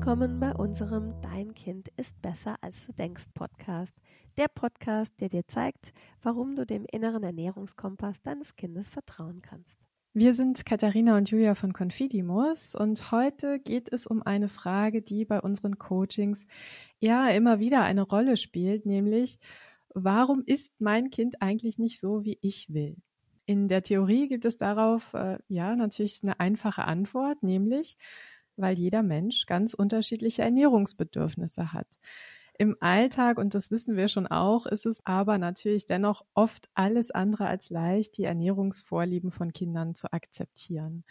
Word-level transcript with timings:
willkommen 0.00 0.40
bei 0.40 0.54
unserem 0.54 1.12
Dein 1.20 1.52
Kind 1.52 1.90
ist 1.98 2.22
besser 2.22 2.56
als 2.62 2.86
du 2.86 2.92
denkst 2.94 3.26
Podcast. 3.34 3.94
Der 4.38 4.48
Podcast, 4.48 5.12
der 5.20 5.28
dir 5.28 5.46
zeigt, 5.46 5.92
warum 6.22 6.56
du 6.56 6.64
dem 6.64 6.86
inneren 6.90 7.22
Ernährungskompass 7.22 8.22
deines 8.22 8.56
Kindes 8.56 8.88
vertrauen 8.88 9.42
kannst. 9.42 9.78
Wir 10.14 10.32
sind 10.32 10.64
Katharina 10.64 11.18
und 11.18 11.30
Julia 11.30 11.54
von 11.54 11.74
Confidimus 11.74 12.74
und 12.74 13.12
heute 13.12 13.58
geht 13.58 13.92
es 13.92 14.06
um 14.06 14.22
eine 14.22 14.48
Frage, 14.48 15.02
die 15.02 15.26
bei 15.26 15.38
unseren 15.38 15.76
Coachings 15.78 16.46
ja 16.98 17.28
immer 17.28 17.60
wieder 17.60 17.82
eine 17.82 18.00
Rolle 18.00 18.38
spielt, 18.38 18.86
nämlich 18.86 19.38
warum 19.92 20.42
ist 20.46 20.80
mein 20.80 21.10
Kind 21.10 21.42
eigentlich 21.42 21.76
nicht 21.76 22.00
so, 22.00 22.24
wie 22.24 22.38
ich 22.40 22.72
will? 22.72 22.96
In 23.44 23.68
der 23.68 23.82
Theorie 23.82 24.28
gibt 24.28 24.46
es 24.46 24.56
darauf 24.56 25.12
äh, 25.12 25.36
ja 25.48 25.76
natürlich 25.76 26.20
eine 26.22 26.40
einfache 26.40 26.84
Antwort, 26.84 27.42
nämlich 27.42 27.98
weil 28.56 28.78
jeder 28.78 29.02
Mensch 29.02 29.46
ganz 29.46 29.74
unterschiedliche 29.74 30.42
Ernährungsbedürfnisse 30.42 31.72
hat. 31.72 31.88
Im 32.58 32.76
Alltag, 32.80 33.38
und 33.38 33.54
das 33.54 33.70
wissen 33.70 33.96
wir 33.96 34.08
schon 34.08 34.26
auch, 34.26 34.66
ist 34.66 34.84
es 34.84 35.00
aber 35.06 35.38
natürlich 35.38 35.86
dennoch 35.86 36.26
oft 36.34 36.68
alles 36.74 37.10
andere 37.10 37.46
als 37.46 37.70
leicht, 37.70 38.18
die 38.18 38.24
Ernährungsvorlieben 38.24 39.30
von 39.30 39.54
Kindern 39.54 39.94
zu 39.94 40.12
akzeptieren. 40.12 41.04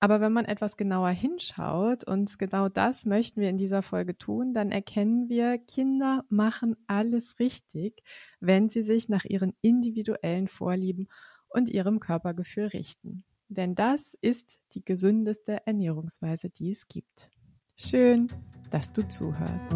Aber 0.00 0.20
wenn 0.20 0.32
man 0.32 0.44
etwas 0.44 0.76
genauer 0.76 1.10
hinschaut, 1.10 2.04
und 2.04 2.38
genau 2.38 2.68
das 2.68 3.04
möchten 3.04 3.40
wir 3.40 3.50
in 3.50 3.56
dieser 3.56 3.82
Folge 3.82 4.16
tun, 4.16 4.54
dann 4.54 4.70
erkennen 4.70 5.28
wir, 5.28 5.58
Kinder 5.58 6.24
machen 6.28 6.76
alles 6.86 7.38
richtig, 7.40 8.02
wenn 8.40 8.68
sie 8.68 8.82
sich 8.82 9.08
nach 9.08 9.24
ihren 9.24 9.54
individuellen 9.60 10.46
Vorlieben 10.48 11.08
und 11.48 11.68
ihrem 11.68 11.98
Körpergefühl 12.00 12.66
richten. 12.66 13.24
Denn 13.48 13.74
das 13.74 14.14
ist 14.20 14.58
die 14.74 14.84
gesündeste 14.84 15.66
Ernährungsweise, 15.66 16.50
die 16.50 16.70
es 16.70 16.86
gibt. 16.86 17.30
Schön, 17.76 18.28
dass 18.70 18.92
du 18.92 19.06
zuhörst. 19.08 19.74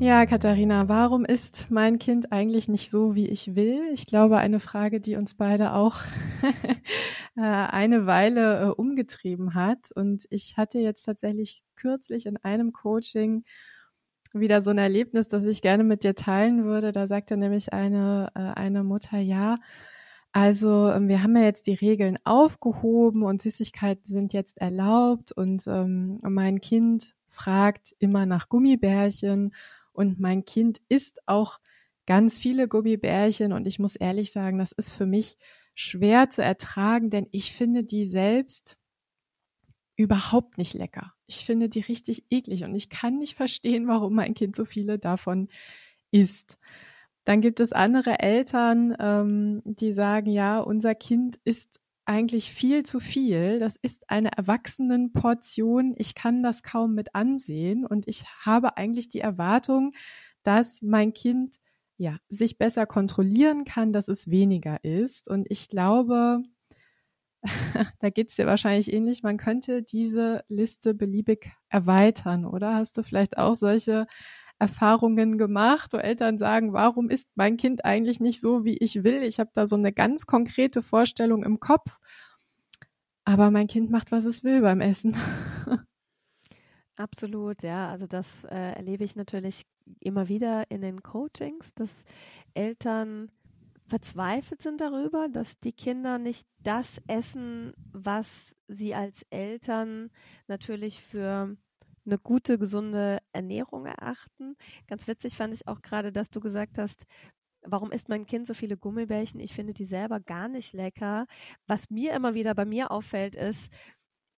Ja, 0.00 0.26
Katharina, 0.26 0.88
warum 0.88 1.24
ist 1.24 1.70
mein 1.70 1.98
Kind 1.98 2.32
eigentlich 2.32 2.68
nicht 2.68 2.90
so, 2.90 3.14
wie 3.14 3.28
ich 3.28 3.54
will? 3.54 3.88
Ich 3.94 4.06
glaube, 4.06 4.36
eine 4.36 4.60
Frage, 4.60 5.00
die 5.00 5.16
uns 5.16 5.34
beide 5.34 5.72
auch 5.72 5.96
äh, 7.36 7.40
eine 7.40 8.04
Weile 8.04 8.60
äh, 8.60 8.66
umgetrieben 8.66 9.54
hat. 9.54 9.92
Und 9.94 10.26
ich 10.28 10.58
hatte 10.58 10.80
jetzt 10.80 11.04
tatsächlich 11.04 11.62
kürzlich 11.76 12.26
in 12.26 12.36
einem 12.36 12.72
Coaching 12.72 13.44
wieder 14.34 14.62
so 14.62 14.70
ein 14.70 14.78
Erlebnis, 14.78 15.28
das 15.28 15.44
ich 15.46 15.62
gerne 15.62 15.84
mit 15.84 16.04
dir 16.04 16.14
teilen 16.14 16.64
würde. 16.64 16.92
Da 16.92 17.06
sagte 17.06 17.36
nämlich 17.36 17.72
eine, 17.72 18.30
äh, 18.34 18.58
eine 18.58 18.84
Mutter, 18.84 19.18
ja, 19.18 19.58
also 20.32 20.90
ähm, 20.90 21.08
wir 21.08 21.22
haben 21.22 21.36
ja 21.36 21.42
jetzt 21.42 21.66
die 21.66 21.74
Regeln 21.74 22.18
aufgehoben 22.24 23.22
und 23.22 23.42
Süßigkeiten 23.42 24.06
sind 24.06 24.32
jetzt 24.32 24.56
erlaubt 24.58 25.30
und 25.32 25.66
ähm, 25.66 26.20
mein 26.22 26.62
Kind 26.62 27.14
fragt 27.28 27.94
immer 27.98 28.24
nach 28.24 28.48
Gummibärchen 28.48 29.54
und 29.92 30.20
mein 30.20 30.46
Kind 30.46 30.80
isst 30.88 31.20
auch 31.26 31.58
ganz 32.06 32.38
viele 32.38 32.66
Gummibärchen 32.66 33.52
und 33.52 33.66
ich 33.66 33.78
muss 33.78 33.94
ehrlich 33.94 34.32
sagen, 34.32 34.58
das 34.58 34.72
ist 34.72 34.92
für 34.92 35.06
mich 35.06 35.36
schwer 35.74 36.30
zu 36.30 36.42
ertragen, 36.42 37.10
denn 37.10 37.26
ich 37.30 37.52
finde 37.52 37.84
die 37.84 38.06
selbst 38.06 38.78
überhaupt 39.96 40.56
nicht 40.56 40.72
lecker. 40.72 41.12
Ich 41.32 41.46
finde 41.46 41.68
die 41.68 41.80
richtig 41.80 42.24
eklig 42.30 42.64
und 42.64 42.74
ich 42.74 42.90
kann 42.90 43.18
nicht 43.18 43.34
verstehen, 43.36 43.88
warum 43.88 44.14
mein 44.14 44.34
Kind 44.34 44.56
so 44.56 44.64
viele 44.64 44.98
davon 44.98 45.48
isst. 46.10 46.58
Dann 47.24 47.40
gibt 47.40 47.60
es 47.60 47.72
andere 47.72 48.18
Eltern, 48.18 48.96
ähm, 48.98 49.62
die 49.64 49.92
sagen, 49.92 50.30
ja, 50.30 50.58
unser 50.58 50.94
Kind 50.94 51.38
isst 51.44 51.80
eigentlich 52.04 52.52
viel 52.52 52.82
zu 52.82 53.00
viel. 53.00 53.60
Das 53.60 53.76
ist 53.76 54.10
eine 54.10 54.32
Erwachsenenportion. 54.36 55.94
Ich 55.96 56.14
kann 56.14 56.42
das 56.42 56.62
kaum 56.62 56.94
mit 56.94 57.14
ansehen 57.14 57.86
und 57.86 58.08
ich 58.08 58.24
habe 58.44 58.76
eigentlich 58.76 59.08
die 59.08 59.20
Erwartung, 59.20 59.94
dass 60.42 60.82
mein 60.82 61.14
Kind 61.14 61.56
ja 61.96 62.18
sich 62.28 62.58
besser 62.58 62.86
kontrollieren 62.86 63.64
kann, 63.64 63.92
dass 63.92 64.08
es 64.08 64.28
weniger 64.28 64.82
ist. 64.84 65.28
Und 65.28 65.46
ich 65.48 65.68
glaube, 65.68 66.42
da 68.00 68.10
geht's 68.10 68.36
dir 68.36 68.46
wahrscheinlich 68.46 68.92
ähnlich. 68.92 69.22
Man 69.22 69.36
könnte 69.36 69.82
diese 69.82 70.44
Liste 70.48 70.94
beliebig 70.94 71.52
erweitern, 71.68 72.44
oder? 72.44 72.74
Hast 72.74 72.96
du 72.98 73.02
vielleicht 73.02 73.38
auch 73.38 73.54
solche 73.54 74.06
Erfahrungen 74.58 75.38
gemacht, 75.38 75.92
wo 75.92 75.96
Eltern 75.96 76.38
sagen, 76.38 76.72
warum 76.72 77.10
ist 77.10 77.28
mein 77.34 77.56
Kind 77.56 77.84
eigentlich 77.84 78.20
nicht 78.20 78.40
so, 78.40 78.64
wie 78.64 78.76
ich 78.78 79.02
will? 79.02 79.24
Ich 79.24 79.40
habe 79.40 79.50
da 79.52 79.66
so 79.66 79.74
eine 79.74 79.92
ganz 79.92 80.26
konkrete 80.26 80.82
Vorstellung 80.82 81.42
im 81.42 81.58
Kopf, 81.58 81.98
aber 83.24 83.50
mein 83.50 83.66
Kind 83.66 83.90
macht, 83.90 84.12
was 84.12 84.24
es 84.24 84.44
will 84.44 84.60
beim 84.60 84.80
Essen. 84.80 85.16
Absolut, 86.96 87.64
ja. 87.64 87.90
Also 87.90 88.06
das 88.06 88.44
äh, 88.44 88.74
erlebe 88.76 89.02
ich 89.02 89.16
natürlich 89.16 89.66
immer 89.98 90.28
wieder 90.28 90.70
in 90.70 90.80
den 90.80 91.02
Coachings, 91.02 91.74
dass 91.74 91.90
Eltern 92.54 93.32
verzweifelt 93.92 94.62
sind 94.62 94.80
darüber, 94.80 95.28
dass 95.28 95.60
die 95.60 95.74
Kinder 95.74 96.18
nicht 96.18 96.48
das 96.60 97.02
essen, 97.08 97.74
was 97.92 98.56
sie 98.66 98.94
als 98.94 99.22
Eltern 99.28 100.08
natürlich 100.46 101.02
für 101.02 101.54
eine 102.06 102.18
gute, 102.18 102.58
gesunde 102.58 103.18
Ernährung 103.32 103.84
erachten. 103.84 104.56
Ganz 104.86 105.06
witzig 105.06 105.36
fand 105.36 105.52
ich 105.52 105.68
auch 105.68 105.82
gerade, 105.82 106.10
dass 106.10 106.30
du 106.30 106.40
gesagt 106.40 106.78
hast, 106.78 107.04
warum 107.60 107.92
isst 107.92 108.08
mein 108.08 108.24
Kind 108.24 108.46
so 108.46 108.54
viele 108.54 108.78
Gummibärchen? 108.78 109.40
Ich 109.40 109.52
finde 109.52 109.74
die 109.74 109.84
selber 109.84 110.20
gar 110.20 110.48
nicht 110.48 110.72
lecker. 110.72 111.26
Was 111.66 111.90
mir 111.90 112.14
immer 112.14 112.32
wieder 112.32 112.54
bei 112.54 112.64
mir 112.64 112.92
auffällt, 112.92 113.36
ist, 113.36 113.70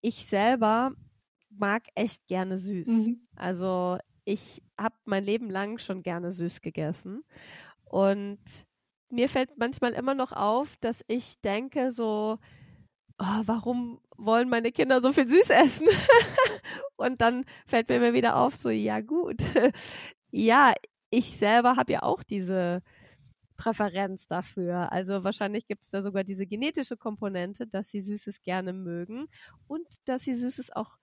ich 0.02 0.26
selber 0.26 0.94
mag 1.52 1.84
echt 1.94 2.26
gerne 2.26 2.58
süß. 2.58 2.88
Mhm. 2.88 3.28
Also 3.36 4.00
ich 4.26 4.64
habe 4.80 4.96
mein 5.06 5.24
Leben 5.24 5.52
lang 5.52 5.78
schon 5.78 6.02
gerne 6.02 6.32
süß 6.32 6.62
gegessen. 6.62 7.24
Und 7.84 8.42
mir 9.14 9.30
fällt 9.30 9.58
manchmal 9.58 9.94
immer 9.94 10.16
noch 10.16 10.32
auf, 10.32 10.76
dass 10.82 11.04
ich 11.08 11.40
denke 11.42 11.92
so, 11.92 12.40
oh, 13.20 13.42
warum 13.46 14.00
wollen 14.18 14.50
meine 14.50 14.72
Kinder 14.72 15.02
so 15.02 15.14
viel 15.14 15.28
süß 15.30 15.50
essen? 15.52 15.88
Und 16.98 17.22
dann 17.22 17.46
fällt 17.68 17.90
mir 17.90 17.98
immer 17.98 18.14
wieder 18.14 18.38
auf, 18.38 18.56
so, 18.56 18.70
ja 18.70 19.02
gut, 19.02 19.42
ja, 20.32 20.74
ich 21.10 21.38
selber 21.38 21.76
habe 21.76 21.94
ja 21.94 22.04
auch 22.04 22.24
diese 22.24 22.82
Präferenz 23.56 24.28
dafür. 24.28 24.92
Also 24.92 25.24
wahrscheinlich 25.24 25.68
gibt 25.68 25.84
es 25.84 25.90
da 25.90 26.02
sogar 26.02 26.24
diese 26.24 26.48
genetische 26.48 26.98
Komponente, 26.98 27.68
dass 27.68 27.90
sie 27.90 28.02
Süßes 28.02 28.42
gerne 28.42 28.74
mögen 28.74 29.28
und 29.68 29.88
dass 30.06 30.24
sie 30.24 30.36
Süßes 30.36 30.72
auch 30.76 30.98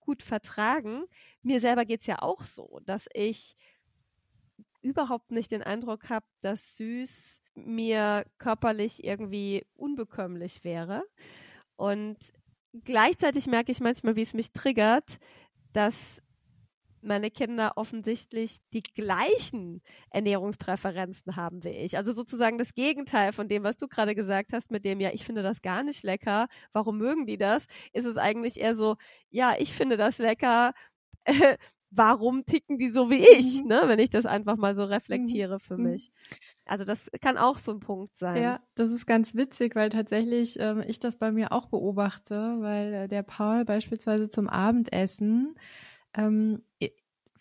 gut 0.00 0.22
vertragen. 0.22 1.04
Mir 1.42 1.60
selber 1.60 1.84
geht 1.84 2.00
es 2.00 2.06
ja 2.06 2.22
auch 2.22 2.42
so, 2.42 2.80
dass 2.86 3.06
ich 3.12 3.56
überhaupt 4.86 5.32
nicht 5.32 5.50
den 5.50 5.62
Eindruck 5.62 6.08
habe, 6.08 6.26
dass 6.42 6.76
Süß 6.76 7.42
mir 7.54 8.24
körperlich 8.38 9.04
irgendwie 9.04 9.66
unbekömmlich 9.74 10.62
wäre. 10.64 11.02
Und 11.76 12.16
gleichzeitig 12.84 13.46
merke 13.46 13.72
ich 13.72 13.80
manchmal, 13.80 14.16
wie 14.16 14.22
es 14.22 14.34
mich 14.34 14.52
triggert, 14.52 15.18
dass 15.72 15.94
meine 17.02 17.30
Kinder 17.30 17.72
offensichtlich 17.76 18.58
die 18.72 18.82
gleichen 18.82 19.82
Ernährungspräferenzen 20.10 21.36
haben 21.36 21.62
wie 21.64 21.70
ich. 21.70 21.96
Also 21.96 22.12
sozusagen 22.12 22.58
das 22.58 22.74
Gegenteil 22.74 23.32
von 23.32 23.48
dem, 23.48 23.62
was 23.62 23.76
du 23.76 23.86
gerade 23.88 24.14
gesagt 24.14 24.52
hast, 24.52 24.70
mit 24.70 24.84
dem, 24.84 25.00
ja, 25.00 25.10
ich 25.12 25.24
finde 25.24 25.42
das 25.42 25.62
gar 25.62 25.82
nicht 25.82 26.02
lecker. 26.02 26.48
Warum 26.72 26.98
mögen 26.98 27.26
die 27.26 27.38
das? 27.38 27.66
Ist 27.92 28.06
es 28.06 28.16
eigentlich 28.16 28.60
eher 28.60 28.74
so, 28.74 28.96
ja, 29.30 29.54
ich 29.58 29.72
finde 29.72 29.96
das 29.96 30.18
lecker. 30.18 30.72
warum 31.96 32.44
ticken 32.44 32.78
die 32.78 32.88
so 32.88 33.10
wie 33.10 33.26
ich, 33.26 33.62
mhm. 33.62 33.68
ne? 33.68 33.82
wenn 33.86 33.98
ich 33.98 34.10
das 34.10 34.26
einfach 34.26 34.56
mal 34.56 34.74
so 34.74 34.84
reflektiere 34.84 35.58
für 35.60 35.76
mhm. 35.76 35.90
mich. 35.90 36.10
Also 36.64 36.84
das 36.84 36.98
kann 37.20 37.38
auch 37.38 37.58
so 37.58 37.72
ein 37.72 37.80
Punkt 37.80 38.16
sein. 38.16 38.42
Ja, 38.42 38.60
das 38.74 38.90
ist 38.90 39.06
ganz 39.06 39.34
witzig, 39.34 39.76
weil 39.76 39.88
tatsächlich 39.88 40.58
ähm, 40.58 40.82
ich 40.86 40.98
das 40.98 41.16
bei 41.18 41.30
mir 41.32 41.52
auch 41.52 41.66
beobachte, 41.66 42.56
weil 42.58 42.94
äh, 42.94 43.08
der 43.08 43.22
Paul 43.22 43.64
beispielsweise 43.64 44.28
zum 44.28 44.48
Abendessen 44.48 45.54
ähm, 46.14 46.62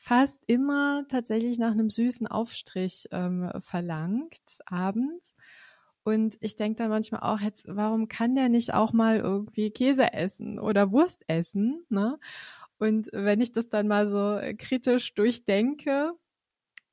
fast 0.05 0.43
immer 0.45 1.03
tatsächlich 1.09 1.57
nach 1.57 1.71
einem 1.71 1.89
süßen 1.89 2.27
Aufstrich 2.27 3.07
ähm, 3.11 3.49
verlangt 3.59 4.59
abends. 4.67 5.35
Und 6.03 6.37
ich 6.41 6.55
denke 6.55 6.77
dann 6.77 6.89
manchmal 6.89 7.21
auch, 7.21 7.39
jetzt, 7.39 7.65
warum 7.67 8.07
kann 8.07 8.35
der 8.35 8.47
nicht 8.47 8.75
auch 8.75 8.93
mal 8.93 9.17
irgendwie 9.17 9.71
Käse 9.71 10.13
essen 10.13 10.59
oder 10.59 10.91
Wurst 10.91 11.23
essen? 11.27 11.83
Ne? 11.89 12.19
Und 12.77 13.09
wenn 13.13 13.41
ich 13.41 13.51
das 13.51 13.69
dann 13.69 13.87
mal 13.87 14.07
so 14.07 14.39
kritisch 14.57 15.13
durchdenke, 15.13 16.13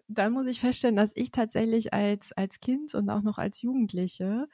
dann 0.09 0.33
muss 0.33 0.47
ich 0.47 0.61
feststellen, 0.61 0.97
dass 0.97 1.13
ich 1.15 1.31
tatsächlich 1.31 1.93
als, 1.93 2.33
als 2.33 2.61
Kind 2.61 2.95
und 2.95 3.09
auch 3.11 3.23
noch 3.23 3.39
als 3.39 3.63
Jugendliche 3.63 4.49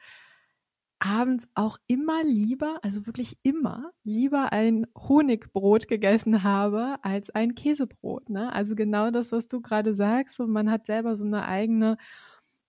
abends 0.99 1.47
auch 1.55 1.77
immer 1.87 2.23
lieber, 2.23 2.79
also 2.81 3.07
wirklich 3.07 3.37
immer 3.41 3.91
lieber 4.03 4.51
ein 4.51 4.85
Honigbrot 4.95 5.87
gegessen 5.87 6.43
habe 6.43 6.97
als 7.03 7.29
ein 7.29 7.55
Käsebrot. 7.55 8.29
Ne? 8.29 8.51
Also 8.51 8.75
genau 8.75 9.09
das, 9.09 9.31
was 9.31 9.47
du 9.47 9.61
gerade 9.61 9.95
sagst. 9.95 10.39
Und 10.41 10.51
man 10.51 10.69
hat 10.69 10.85
selber 10.85 11.15
so 11.15 11.25
eine 11.25 11.45
eigene 11.45 11.97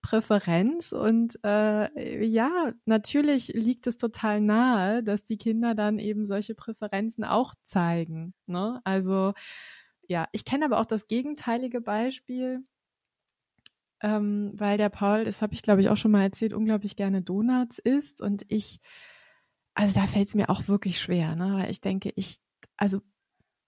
Präferenz 0.01 0.91
und 0.91 1.39
äh, 1.43 2.25
ja, 2.25 2.73
natürlich 2.85 3.49
liegt 3.49 3.87
es 3.87 3.97
total 3.97 4.41
nahe, 4.41 5.03
dass 5.03 5.25
die 5.25 5.37
Kinder 5.37 5.75
dann 5.75 5.99
eben 5.99 6.25
solche 6.25 6.55
Präferenzen 6.55 7.23
auch 7.23 7.53
zeigen. 7.63 8.33
Ne? 8.47 8.81
Also 8.83 9.33
ja, 10.07 10.27
ich 10.31 10.43
kenne 10.45 10.65
aber 10.65 10.79
auch 10.79 10.85
das 10.85 11.07
gegenteilige 11.07 11.81
Beispiel, 11.81 12.63
ähm, 14.01 14.53
weil 14.55 14.77
der 14.77 14.89
Paul, 14.89 15.23
das 15.23 15.41
habe 15.41 15.53
ich 15.53 15.61
glaube 15.61 15.81
ich 15.81 15.89
auch 15.89 15.97
schon 15.97 16.11
mal 16.11 16.23
erzählt, 16.23 16.53
unglaublich 16.53 16.95
gerne 16.95 17.21
Donuts 17.21 17.77
isst 17.79 18.21
und 18.21 18.43
ich, 18.47 18.79
also 19.75 19.99
da 19.99 20.07
fällt 20.07 20.29
es 20.29 20.35
mir 20.35 20.49
auch 20.49 20.67
wirklich 20.67 20.99
schwer, 20.99 21.35
ne? 21.35 21.57
weil 21.57 21.71
ich 21.71 21.81
denke, 21.81 22.11
ich, 22.15 22.39
also 22.77 23.01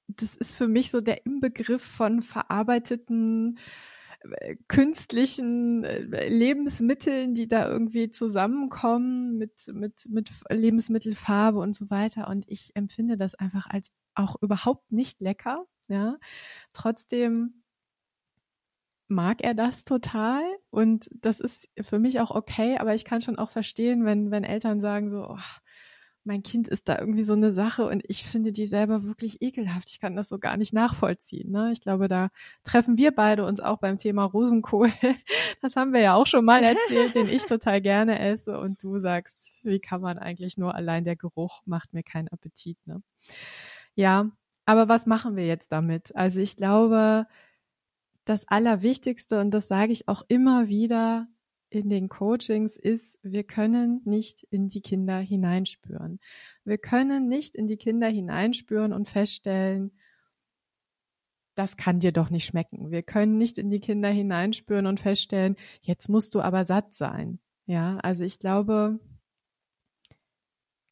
das 0.08 0.36
ist 0.36 0.56
für 0.56 0.68
mich 0.68 0.92
so 0.92 1.02
der 1.02 1.26
Inbegriff 1.26 1.84
von 1.84 2.22
verarbeiteten 2.22 3.60
künstlichen 4.68 5.84
äh, 5.84 6.28
Lebensmitteln, 6.28 7.34
die 7.34 7.48
da 7.48 7.68
irgendwie 7.68 8.10
zusammenkommen 8.10 9.38
mit, 9.38 9.68
mit, 9.74 10.08
mit 10.10 10.32
Lebensmittelfarbe 10.50 11.60
und 11.60 11.76
so 11.76 11.90
weiter. 11.90 12.28
Und 12.30 12.46
ich 12.48 12.72
empfinde 12.76 13.18
das 13.18 13.36
einfach 13.36 13.68
als 13.70 13.92
auch 14.16 14.36
überhaupt 14.42 14.92
nicht 14.92 15.20
lecker. 15.22 15.66
Ja, 15.90 16.18
trotzdem 16.72 17.64
mag 19.10 19.44
er 19.44 19.54
das 19.54 19.84
total 19.84 20.42
und 20.70 21.10
das 21.14 21.40
ist 21.40 21.70
für 21.82 22.00
mich 22.00 22.20
auch 22.20 22.32
okay, 22.32 22.78
aber 22.78 22.96
ich 22.96 23.06
kann 23.06 23.22
schon 23.22 23.38
auch 23.38 23.52
verstehen, 23.52 24.06
wenn, 24.06 24.32
wenn 24.32 24.44
Eltern 24.44 24.80
sagen 24.80 25.10
so, 25.10 25.28
oh, 25.30 25.38
mein 26.26 26.42
Kind 26.44 26.68
ist 26.68 26.88
da 26.88 26.98
irgendwie 26.98 27.24
so 27.24 27.34
eine 27.34 27.52
Sache 27.52 27.86
und 27.86 28.04
ich 28.08 28.24
finde 28.24 28.52
die 28.54 28.66
selber 28.66 29.04
wirklich 29.04 29.42
ekelhaft. 29.42 29.90
Ich 29.90 30.00
kann 30.00 30.16
das 30.16 30.30
so 30.30 30.40
gar 30.40 30.58
nicht 30.58 30.74
nachvollziehen. 30.74 31.52
Ne? 31.52 31.72
Ich 31.74 31.82
glaube, 31.82 32.08
da 32.08 32.30
treffen 32.64 32.98
wir 32.98 33.12
beide 33.12 33.46
uns 33.46 33.60
auch 33.60 33.78
beim 33.78 33.98
Thema 33.98 34.24
Rosenkohl. 34.24 34.92
Das 35.62 35.78
haben 35.78 35.94
wir 35.94 36.02
ja 36.02 36.16
auch 36.16 36.28
schon 36.28 36.44
mal 36.44 36.62
erzählt, 36.62 37.16
den 37.16 37.30
ich 37.30 37.46
total 37.46 37.80
gerne 37.80 38.20
esse 38.20 38.60
und 38.60 38.84
du 38.84 39.00
sagst, 39.00 39.62
wie 39.64 39.80
kann 39.80 40.02
man 40.02 40.18
eigentlich 40.18 40.58
nur 40.58 40.76
allein 40.76 41.06
der 41.06 41.16
Geruch 41.16 41.62
macht 41.66 41.94
mir 41.94 42.04
keinen 42.04 42.28
Appetit. 42.28 42.78
Ne? 42.86 43.02
Ja, 43.96 44.30
aber 44.66 44.90
was 44.90 45.06
machen 45.06 45.38
wir 45.38 45.46
jetzt 45.46 45.72
damit? 45.72 46.14
Also 46.18 46.42
ich 46.42 46.58
glaube, 46.58 47.28
das 48.26 48.48
Allerwichtigste, 48.48 49.40
und 49.40 49.52
das 49.52 49.70
sage 49.70 49.94
ich 49.94 50.08
auch 50.10 50.24
immer 50.28 50.68
wieder, 50.68 51.28
in 51.74 51.90
den 51.90 52.08
Coachings 52.08 52.78
ist, 52.78 53.18
wir 53.24 53.44
können 53.44 54.02
nicht 54.06 54.44
in 54.52 54.68
die 54.68 54.82
Kinder 54.82 55.18
hineinspüren. 55.18 56.20
Wir 56.64 56.78
können 56.78 57.28
nicht 57.28 57.56
in 57.56 57.66
die 57.66 57.78
Kinder 57.78 58.08
hineinspüren 58.08 58.94
und 58.94 59.08
feststellen, 59.08 59.92
das 61.56 61.76
kann 61.76 62.00
dir 62.00 62.12
doch 62.12 62.30
nicht 62.30 62.46
schmecken. 62.46 62.92
Wir 62.92 63.02
können 63.02 63.38
nicht 63.38 63.58
in 63.58 63.72
die 63.72 63.80
Kinder 63.80 64.10
hineinspüren 64.10 64.86
und 64.86 65.00
feststellen, 65.00 65.56
jetzt 65.82 66.10
musst 66.10 66.36
du 66.36 66.42
aber 66.42 66.64
satt 66.64 66.94
sein. 66.94 67.40
Ja, 67.66 67.98
also 67.98 68.24
ich 68.24 68.40
glaube, 68.40 69.00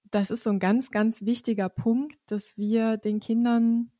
das 0.09 0.31
ist 0.31 0.43
so 0.43 0.49
ein 0.49 0.59
ganz, 0.59 0.89
ganz 0.89 1.23
wichtiger 1.23 1.69
Punkt, 1.69 2.17
dass 2.25 2.57
wir 2.57 2.97
den 2.97 3.19
Kindern 3.19 3.91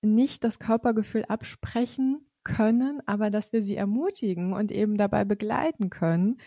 nicht 0.00 0.42
das 0.42 0.58
Körpergefühl 0.58 1.24
absprechen, 1.26 2.26
können, 2.44 3.00
aber 3.06 3.30
dass 3.30 3.52
wir 3.52 3.62
sie 3.62 3.76
ermutigen 3.76 4.52
und 4.52 4.72
eben 4.72 4.96
dabei 4.96 5.24
begleiten 5.24 5.90
können, 5.90 6.38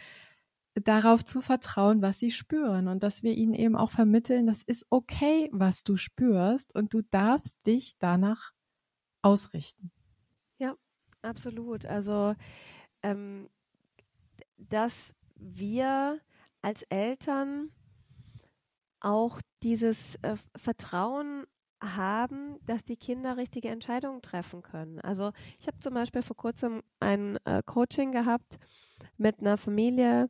darauf 0.76 1.24
zu 1.24 1.42
vertrauen, 1.42 2.02
was 2.02 2.20
sie 2.20 2.32
spüren 2.32 2.88
und 2.88 3.04
dass 3.04 3.24
wir 3.24 3.34
ihnen 3.34 3.54
eben 3.54 3.76
auch 3.76 3.92
vermitteln, 3.92 4.46
das 4.46 4.62
ist 4.64 4.86
okay, 4.90 5.50
was 5.54 5.84
du 5.84 5.96
spürst 5.96 6.76
und 6.76 6.94
du 6.94 7.02
darfst 7.02 7.66
dich 7.66 7.98
danach 7.98 8.52
ausrichten. 9.22 9.92
Ja, 10.58 10.76
absolut. 11.22 11.86
Also, 11.86 12.36
ähm, 13.04 13.50
dass 14.58 15.16
wir 15.36 16.20
als 16.62 16.84
Eltern 16.84 17.72
auch 19.00 19.40
dieses 19.64 20.16
äh, 20.24 20.36
Vertrauen 20.56 21.46
haben, 21.81 22.57
dass 22.66 22.83
die 22.83 22.98
Kinder 22.98 23.38
richtige 23.38 23.69
Entscheidungen 23.69 24.22
treffen 24.22 24.62
können. 24.62 25.00
Also 25.01 25.31
ich 25.60 25.68
habe 25.68 25.80
zum 25.80 25.94
Beispiel 25.94 26.22
vor 26.22 26.36
kurzem 26.36 26.81
ein 27.00 27.38
äh, 27.45 27.62
Coaching 27.66 28.12
gehabt 28.12 28.57
mit 29.18 29.39
einer 29.39 29.57
Familie, 29.57 30.30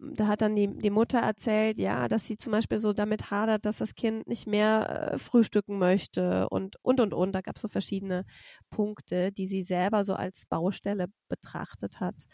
da 0.00 0.26
hat 0.28 0.40
dann 0.40 0.56
die, 0.56 0.66
die 0.66 0.90
Mutter 0.90 1.18
erzählt, 1.18 1.78
ja, 1.78 2.08
dass 2.08 2.26
sie 2.26 2.38
zum 2.38 2.52
Beispiel 2.52 2.78
so 2.78 2.92
damit 2.92 3.30
hadert, 3.30 3.66
dass 3.66 3.78
das 3.78 3.94
Kind 3.94 4.26
nicht 4.26 4.46
mehr 4.46 5.12
äh, 5.12 5.18
frühstücken 5.18 5.78
möchte 5.78 6.48
und, 6.48 6.76
und, 6.82 7.00
und, 7.00 7.12
und. 7.12 7.32
Da 7.32 7.42
gab 7.42 7.56
es 7.56 7.62
so 7.62 7.68
verschiedene 7.68 8.24
Punkte, 8.70 9.30
die 9.30 9.46
sie 9.46 9.62
selber 9.62 10.04
so 10.04 10.14
als 10.14 10.46
Baustelle 10.46 11.06
betrachtet 11.28 12.00
hat. 12.00 12.26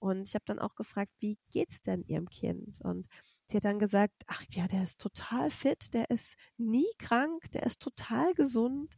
Und 0.00 0.28
ich 0.28 0.34
habe 0.34 0.44
dann 0.46 0.58
auch 0.58 0.74
gefragt, 0.74 1.12
wie 1.20 1.38
geht's 1.52 1.80
denn 1.82 2.02
ihrem 2.02 2.28
Kind? 2.28 2.80
Und 2.82 3.06
Sie 3.52 3.58
hat 3.58 3.66
dann 3.66 3.78
gesagt, 3.78 4.14
ach 4.28 4.42
ja, 4.50 4.66
der 4.66 4.82
ist 4.82 4.98
total 4.98 5.50
fit, 5.50 5.92
der 5.92 6.08
ist 6.10 6.36
nie 6.56 6.86
krank, 6.98 7.50
der 7.52 7.64
ist 7.64 7.80
total 7.80 8.32
gesund. 8.32 8.94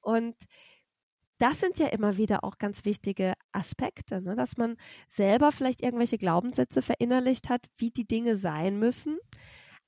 Und 0.00 0.34
das 1.38 1.60
sind 1.60 1.78
ja 1.78 1.88
immer 1.88 2.16
wieder 2.16 2.42
auch 2.42 2.56
ganz 2.58 2.86
wichtige 2.86 3.34
Aspekte, 3.52 4.22
ne? 4.22 4.34
dass 4.34 4.56
man 4.56 4.76
selber 5.08 5.52
vielleicht 5.52 5.82
irgendwelche 5.82 6.16
Glaubenssätze 6.16 6.80
verinnerlicht 6.80 7.50
hat, 7.50 7.66
wie 7.76 7.90
die 7.90 8.06
Dinge 8.06 8.36
sein 8.36 8.78
müssen. 8.78 9.18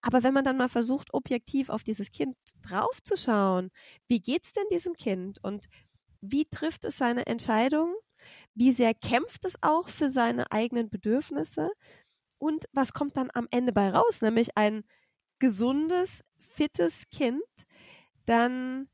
Aber 0.02 0.22
wenn 0.22 0.34
man 0.34 0.44
dann 0.44 0.58
mal 0.58 0.68
versucht, 0.68 1.14
objektiv 1.14 1.70
auf 1.70 1.82
dieses 1.82 2.10
Kind 2.10 2.36
draufzuschauen, 2.62 3.70
wie 4.06 4.20
geht's 4.20 4.52
denn 4.52 4.64
diesem 4.70 4.94
Kind 4.94 5.42
und 5.42 5.66
wie 6.20 6.44
trifft 6.44 6.84
es 6.84 6.98
seine 6.98 7.26
Entscheidung? 7.26 7.94
Wie 8.54 8.72
sehr 8.72 8.92
kämpft 8.94 9.46
es 9.46 9.54
auch 9.62 9.88
für 9.88 10.10
seine 10.10 10.52
eigenen 10.52 10.90
Bedürfnisse? 10.90 11.70
Und 12.40 12.64
was 12.72 12.94
kommt 12.94 13.18
dann 13.18 13.30
am 13.34 13.46
Ende 13.50 13.70
bei 13.72 13.90
raus? 13.90 14.22
Nämlich 14.22 14.56
ein 14.56 14.82
gesundes, 15.38 16.24
fittes 16.38 17.04
Kind. 17.10 17.42
Dann 18.24 18.88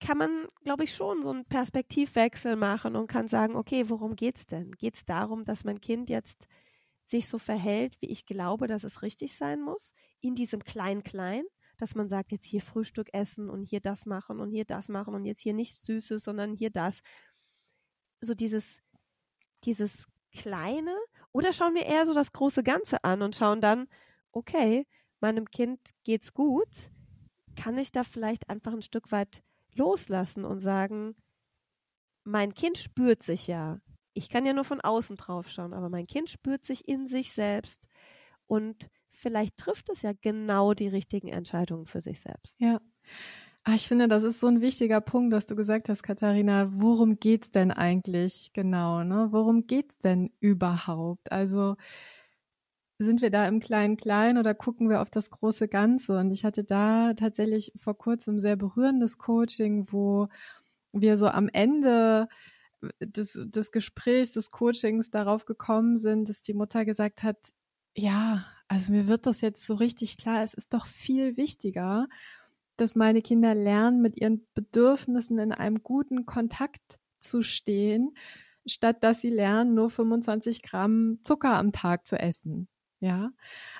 kann 0.00 0.16
man, 0.16 0.46
glaube 0.64 0.84
ich, 0.84 0.94
schon 0.94 1.22
so 1.22 1.30
einen 1.30 1.44
Perspektivwechsel 1.44 2.56
machen 2.56 2.96
und 2.96 3.08
kann 3.08 3.28
sagen, 3.28 3.56
okay, 3.56 3.90
worum 3.90 4.16
geht's 4.16 4.46
denn? 4.46 4.72
Geht 4.72 4.94
es 4.94 5.04
darum, 5.04 5.44
dass 5.44 5.64
mein 5.64 5.82
Kind 5.82 6.08
jetzt 6.08 6.46
sich 7.04 7.28
so 7.28 7.38
verhält, 7.38 8.00
wie 8.00 8.08
ich 8.08 8.24
glaube, 8.24 8.68
dass 8.68 8.84
es 8.84 9.02
richtig 9.02 9.36
sein 9.36 9.60
muss, 9.60 9.94
in 10.20 10.34
diesem 10.34 10.64
Klein-Klein, 10.64 11.44
dass 11.76 11.94
man 11.94 12.08
sagt, 12.08 12.32
jetzt 12.32 12.46
hier 12.46 12.62
Frühstück 12.62 13.08
essen 13.12 13.50
und 13.50 13.64
hier 13.64 13.80
das 13.80 14.06
machen 14.06 14.40
und 14.40 14.50
hier 14.50 14.64
das 14.64 14.88
machen 14.88 15.14
und 15.14 15.26
jetzt 15.26 15.40
hier 15.40 15.54
nichts 15.54 15.84
Süßes, 15.84 16.24
sondern 16.24 16.54
hier 16.54 16.70
das. 16.70 17.00
So 18.20 18.34
dieses, 18.34 18.80
dieses 19.64 20.06
Kleine 20.32 20.96
oder 21.32 21.52
schauen 21.52 21.74
wir 21.74 21.86
eher 21.86 22.06
so 22.06 22.14
das 22.14 22.32
große 22.32 22.62
Ganze 22.62 23.04
an 23.04 23.22
und 23.22 23.36
schauen 23.36 23.60
dann, 23.60 23.88
okay, 24.32 24.86
meinem 25.20 25.50
Kind 25.50 25.80
geht's 26.04 26.32
gut, 26.32 26.90
kann 27.56 27.78
ich 27.78 27.92
da 27.92 28.04
vielleicht 28.04 28.48
einfach 28.48 28.72
ein 28.72 28.82
Stück 28.82 29.10
weit 29.12 29.42
loslassen 29.74 30.44
und 30.44 30.60
sagen, 30.60 31.16
mein 32.24 32.54
Kind 32.54 32.78
spürt 32.78 33.22
sich 33.22 33.46
ja. 33.46 33.80
Ich 34.12 34.28
kann 34.28 34.44
ja 34.46 34.52
nur 34.52 34.64
von 34.64 34.80
außen 34.80 35.16
drauf 35.16 35.48
schauen, 35.48 35.72
aber 35.72 35.88
mein 35.88 36.06
Kind 36.06 36.28
spürt 36.28 36.64
sich 36.64 36.88
in 36.88 37.06
sich 37.06 37.32
selbst 37.32 37.86
und 38.46 38.88
vielleicht 39.12 39.56
trifft 39.56 39.88
es 39.90 40.02
ja 40.02 40.12
genau 40.20 40.74
die 40.74 40.88
richtigen 40.88 41.28
Entscheidungen 41.28 41.86
für 41.86 42.00
sich 42.00 42.20
selbst. 42.20 42.60
Ja. 42.60 42.80
Ah, 43.70 43.74
ich 43.74 43.86
finde, 43.86 44.08
das 44.08 44.22
ist 44.22 44.40
so 44.40 44.46
ein 44.46 44.62
wichtiger 44.62 45.02
Punkt, 45.02 45.30
was 45.34 45.44
du 45.44 45.54
gesagt 45.54 45.90
hast, 45.90 46.02
Katharina. 46.02 46.70
Worum 46.72 47.20
geht's 47.20 47.50
denn 47.50 47.70
eigentlich 47.70 48.54
genau? 48.54 49.04
Ne? 49.04 49.28
Worum 49.30 49.66
geht's 49.66 49.98
denn 49.98 50.32
überhaupt? 50.40 51.30
Also 51.30 51.76
sind 52.98 53.20
wir 53.20 53.28
da 53.28 53.46
im 53.46 53.60
kleinen 53.60 53.98
Klein 53.98 54.38
oder 54.38 54.54
gucken 54.54 54.88
wir 54.88 55.02
auf 55.02 55.10
das 55.10 55.28
große 55.28 55.68
Ganze? 55.68 56.16
Und 56.18 56.30
ich 56.30 56.46
hatte 56.46 56.64
da 56.64 57.12
tatsächlich 57.12 57.70
vor 57.76 57.98
kurzem 57.98 58.40
sehr 58.40 58.56
berührendes 58.56 59.18
Coaching, 59.18 59.92
wo 59.92 60.28
wir 60.92 61.18
so 61.18 61.26
am 61.28 61.50
Ende 61.52 62.26
des, 63.00 63.38
des 63.50 63.70
Gesprächs, 63.70 64.32
des 64.32 64.50
Coachings 64.50 65.10
darauf 65.10 65.44
gekommen 65.44 65.98
sind, 65.98 66.30
dass 66.30 66.40
die 66.40 66.54
Mutter 66.54 66.86
gesagt 66.86 67.22
hat, 67.22 67.36
ja, 67.94 68.46
also 68.66 68.92
mir 68.92 69.08
wird 69.08 69.26
das 69.26 69.42
jetzt 69.42 69.66
so 69.66 69.74
richtig 69.74 70.16
klar, 70.16 70.42
es 70.42 70.54
ist 70.54 70.72
doch 70.72 70.86
viel 70.86 71.36
wichtiger, 71.36 72.06
dass 72.80 72.96
meine 72.96 73.22
Kinder 73.22 73.54
lernen, 73.54 74.00
mit 74.00 74.16
ihren 74.16 74.46
Bedürfnissen 74.54 75.38
in 75.38 75.52
einem 75.52 75.82
guten 75.82 76.26
Kontakt 76.26 76.98
zu 77.20 77.42
stehen, 77.42 78.14
statt 78.66 79.02
dass 79.02 79.20
sie 79.20 79.30
lernen, 79.30 79.74
nur 79.74 79.90
25 79.90 80.62
Gramm 80.62 81.18
Zucker 81.22 81.56
am 81.56 81.72
Tag 81.72 82.06
zu 82.06 82.18
essen. 82.18 82.68
Ja, 83.00 83.30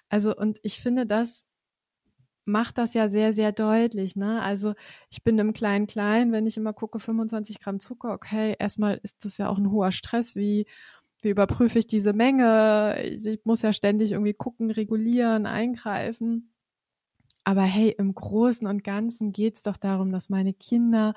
also 0.09 0.37
und 0.37 0.59
ich 0.62 0.81
finde, 0.81 1.07
das 1.07 1.45
macht 2.45 2.78
das 2.78 2.95
ja 2.95 3.09
sehr, 3.09 3.35
sehr 3.35 3.52
deutlich. 3.52 4.17
Ne? 4.17 4.40
Also 4.43 4.75
ich 5.11 5.23
bin 5.23 5.38
im 5.38 5.52
Klein-Klein, 5.52 6.33
wenn 6.33 6.47
ich 6.47 6.57
immer 6.57 6.73
gucke, 6.73 6.99
25 6.99 7.61
Gramm 7.61 7.78
Zucker, 7.78 8.12
okay, 8.12 8.57
erstmal 8.59 9.00
ist 9.02 9.25
das 9.25 9.37
ja 9.38 9.49
auch 9.49 9.59
ein 9.59 9.71
hoher 9.71 9.93
Stress, 9.93 10.35
wie 10.35 10.67
wie 11.23 11.31
überprüfe 11.31 11.78
ich 11.78 11.87
diese 11.87 12.12
Menge? 12.12 13.02
Ich 13.02 13.40
muss 13.45 13.62
ja 13.62 13.73
ständig 13.73 14.12
irgendwie 14.12 14.35
gucken, 14.35 14.71
regulieren, 14.71 15.47
eingreifen. 15.47 16.52
Aber 17.49 17.62
hey, 17.62 17.95
im 17.97 18.14
Großen 18.14 18.67
und 18.67 18.85
Ganzen 18.85 19.33
geht 19.33 19.57
es 19.57 19.62
doch 19.62 19.78
darum, 19.78 20.12
dass 20.12 20.28
meine 20.28 20.52
Kinder 20.52 21.14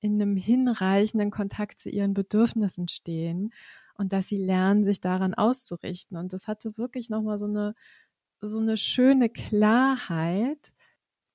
in 0.00 0.14
einem 0.14 0.34
hinreichenden 0.34 1.30
Kontakt 1.30 1.80
zu 1.80 1.90
ihren 1.90 2.14
Bedürfnissen 2.14 2.88
stehen 2.88 3.52
und 3.92 4.14
dass 4.14 4.26
sie 4.26 4.42
lernen, 4.42 4.84
sich 4.84 5.02
daran 5.02 5.34
auszurichten. 5.34 6.16
Und 6.16 6.32
das 6.32 6.48
hatte 6.48 6.78
wirklich 6.78 7.10
nochmal 7.10 7.38
so 7.38 7.44
eine, 7.44 7.74
so 8.40 8.58
eine 8.58 8.78
schöne 8.78 9.28
Klarheit. 9.28 10.72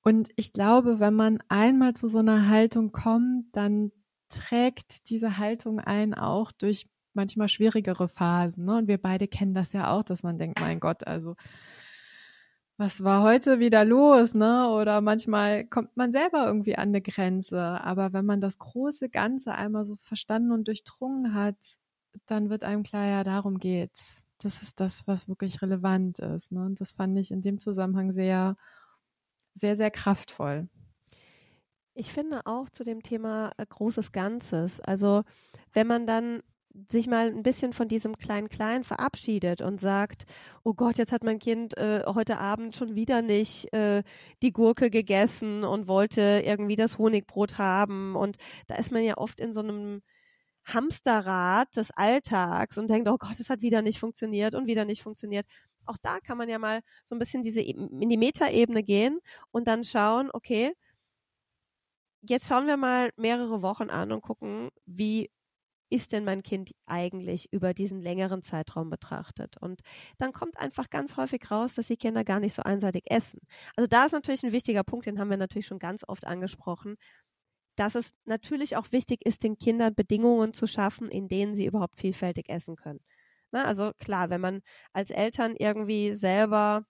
Und 0.02 0.30
ich 0.34 0.52
glaube, 0.52 0.98
wenn 0.98 1.14
man 1.14 1.38
einmal 1.46 1.94
zu 1.94 2.08
so 2.08 2.18
einer 2.18 2.48
Haltung 2.48 2.90
kommt, 2.90 3.44
dann 3.52 3.92
trägt 4.28 5.08
diese 5.08 5.38
Haltung 5.38 5.78
ein 5.78 6.14
auch 6.14 6.50
durch 6.50 6.88
manchmal 7.14 7.48
schwierigere 7.48 8.08
Phasen. 8.08 8.64
Ne? 8.64 8.78
Und 8.78 8.88
wir 8.88 8.98
beide 8.98 9.28
kennen 9.28 9.54
das 9.54 9.72
ja 9.72 9.92
auch, 9.92 10.02
dass 10.02 10.24
man 10.24 10.36
denkt, 10.36 10.58
mein 10.58 10.80
Gott, 10.80 11.06
also 11.06 11.36
was 12.82 13.04
war 13.04 13.22
heute 13.22 13.60
wieder 13.60 13.84
los, 13.84 14.34
ne? 14.34 14.68
Oder 14.68 15.00
manchmal 15.00 15.64
kommt 15.64 15.96
man 15.96 16.10
selber 16.10 16.46
irgendwie 16.46 16.76
an 16.76 16.88
eine 16.88 17.00
Grenze. 17.00 17.60
Aber 17.60 18.12
wenn 18.12 18.26
man 18.26 18.40
das 18.40 18.58
große 18.58 19.08
Ganze 19.08 19.52
einmal 19.54 19.84
so 19.84 19.94
verstanden 19.94 20.50
und 20.50 20.66
durchdrungen 20.66 21.32
hat, 21.32 21.54
dann 22.26 22.50
wird 22.50 22.64
einem 22.64 22.82
klar, 22.82 23.06
ja, 23.06 23.22
darum 23.22 23.58
geht's. 23.58 24.26
Das 24.38 24.62
ist 24.62 24.80
das, 24.80 25.06
was 25.06 25.28
wirklich 25.28 25.62
relevant 25.62 26.18
ist. 26.18 26.50
Ne? 26.50 26.64
Und 26.64 26.80
das 26.80 26.90
fand 26.90 27.16
ich 27.20 27.30
in 27.30 27.40
dem 27.40 27.60
Zusammenhang 27.60 28.12
sehr, 28.12 28.56
sehr, 29.54 29.76
sehr 29.76 29.92
kraftvoll. 29.92 30.68
Ich 31.94 32.12
finde 32.12 32.46
auch 32.46 32.68
zu 32.68 32.82
dem 32.82 33.04
Thema 33.04 33.52
äh, 33.58 33.66
großes 33.66 34.10
Ganzes. 34.10 34.80
Also 34.80 35.22
wenn 35.72 35.86
man 35.86 36.08
dann 36.08 36.42
sich 36.88 37.06
mal 37.06 37.28
ein 37.28 37.42
bisschen 37.42 37.72
von 37.72 37.88
diesem 37.88 38.16
Klein-Klein 38.16 38.84
verabschiedet 38.84 39.62
und 39.62 39.80
sagt, 39.80 40.24
oh 40.64 40.74
Gott, 40.74 40.98
jetzt 40.98 41.12
hat 41.12 41.24
mein 41.24 41.38
Kind 41.38 41.76
äh, 41.76 42.02
heute 42.06 42.38
Abend 42.38 42.76
schon 42.76 42.94
wieder 42.94 43.22
nicht 43.22 43.72
äh, 43.72 44.02
die 44.42 44.52
Gurke 44.52 44.90
gegessen 44.90 45.64
und 45.64 45.88
wollte 45.88 46.42
irgendwie 46.44 46.76
das 46.76 46.98
Honigbrot 46.98 47.58
haben. 47.58 48.16
Und 48.16 48.36
da 48.68 48.76
ist 48.76 48.92
man 48.92 49.02
ja 49.04 49.16
oft 49.18 49.40
in 49.40 49.52
so 49.52 49.60
einem 49.60 50.02
Hamsterrad 50.64 51.76
des 51.76 51.90
Alltags 51.92 52.78
und 52.78 52.88
denkt, 52.88 53.08
oh 53.08 53.18
Gott, 53.18 53.38
es 53.40 53.50
hat 53.50 53.62
wieder 53.62 53.82
nicht 53.82 53.98
funktioniert 53.98 54.54
und 54.54 54.66
wieder 54.66 54.84
nicht 54.84 55.02
funktioniert. 55.02 55.46
Auch 55.86 55.96
da 56.02 56.20
kann 56.20 56.38
man 56.38 56.48
ja 56.48 56.58
mal 56.58 56.80
so 57.04 57.14
ein 57.14 57.18
bisschen 57.18 57.42
diese 57.42 57.60
in 57.60 58.08
die 58.08 58.16
Metaebene 58.16 58.82
gehen 58.82 59.18
und 59.50 59.66
dann 59.66 59.84
schauen, 59.84 60.30
okay, 60.32 60.72
jetzt 62.22 62.46
schauen 62.46 62.66
wir 62.66 62.76
mal 62.76 63.10
mehrere 63.16 63.62
Wochen 63.62 63.90
an 63.90 64.12
und 64.12 64.22
gucken, 64.22 64.70
wie 64.86 65.30
ist 65.92 66.12
denn 66.12 66.24
mein 66.24 66.42
Kind 66.42 66.72
eigentlich 66.86 67.52
über 67.52 67.74
diesen 67.74 68.00
längeren 68.00 68.42
Zeitraum 68.42 68.90
betrachtet? 68.90 69.56
Und 69.60 69.82
dann 70.18 70.32
kommt 70.32 70.58
einfach 70.58 70.90
ganz 70.90 71.16
häufig 71.16 71.50
raus, 71.50 71.74
dass 71.74 71.86
die 71.88 71.96
Kinder 71.96 72.24
gar 72.24 72.40
nicht 72.40 72.54
so 72.54 72.62
einseitig 72.62 73.04
essen. 73.06 73.40
Also 73.76 73.86
da 73.88 74.06
ist 74.06 74.12
natürlich 74.12 74.42
ein 74.44 74.52
wichtiger 74.52 74.84
Punkt, 74.84 75.06
den 75.06 75.18
haben 75.20 75.30
wir 75.30 75.36
natürlich 75.36 75.66
schon 75.66 75.78
ganz 75.78 76.04
oft 76.08 76.26
angesprochen, 76.26 76.96
dass 77.76 77.94
es 77.94 78.12
natürlich 78.24 78.76
auch 78.76 78.92
wichtig 78.92 79.24
ist, 79.26 79.42
den 79.44 79.58
Kindern 79.58 79.94
Bedingungen 79.94 80.52
zu 80.54 80.66
schaffen, 80.66 81.08
in 81.10 81.28
denen 81.28 81.54
sie 81.54 81.66
überhaupt 81.66 81.98
vielfältig 82.00 82.48
essen 82.48 82.76
können. 82.76 83.00
Na, 83.52 83.64
also 83.64 83.92
klar, 83.98 84.30
wenn 84.30 84.40
man 84.40 84.62
als 84.92 85.10
Eltern 85.10 85.54
irgendwie 85.56 86.12
selber 86.12 86.84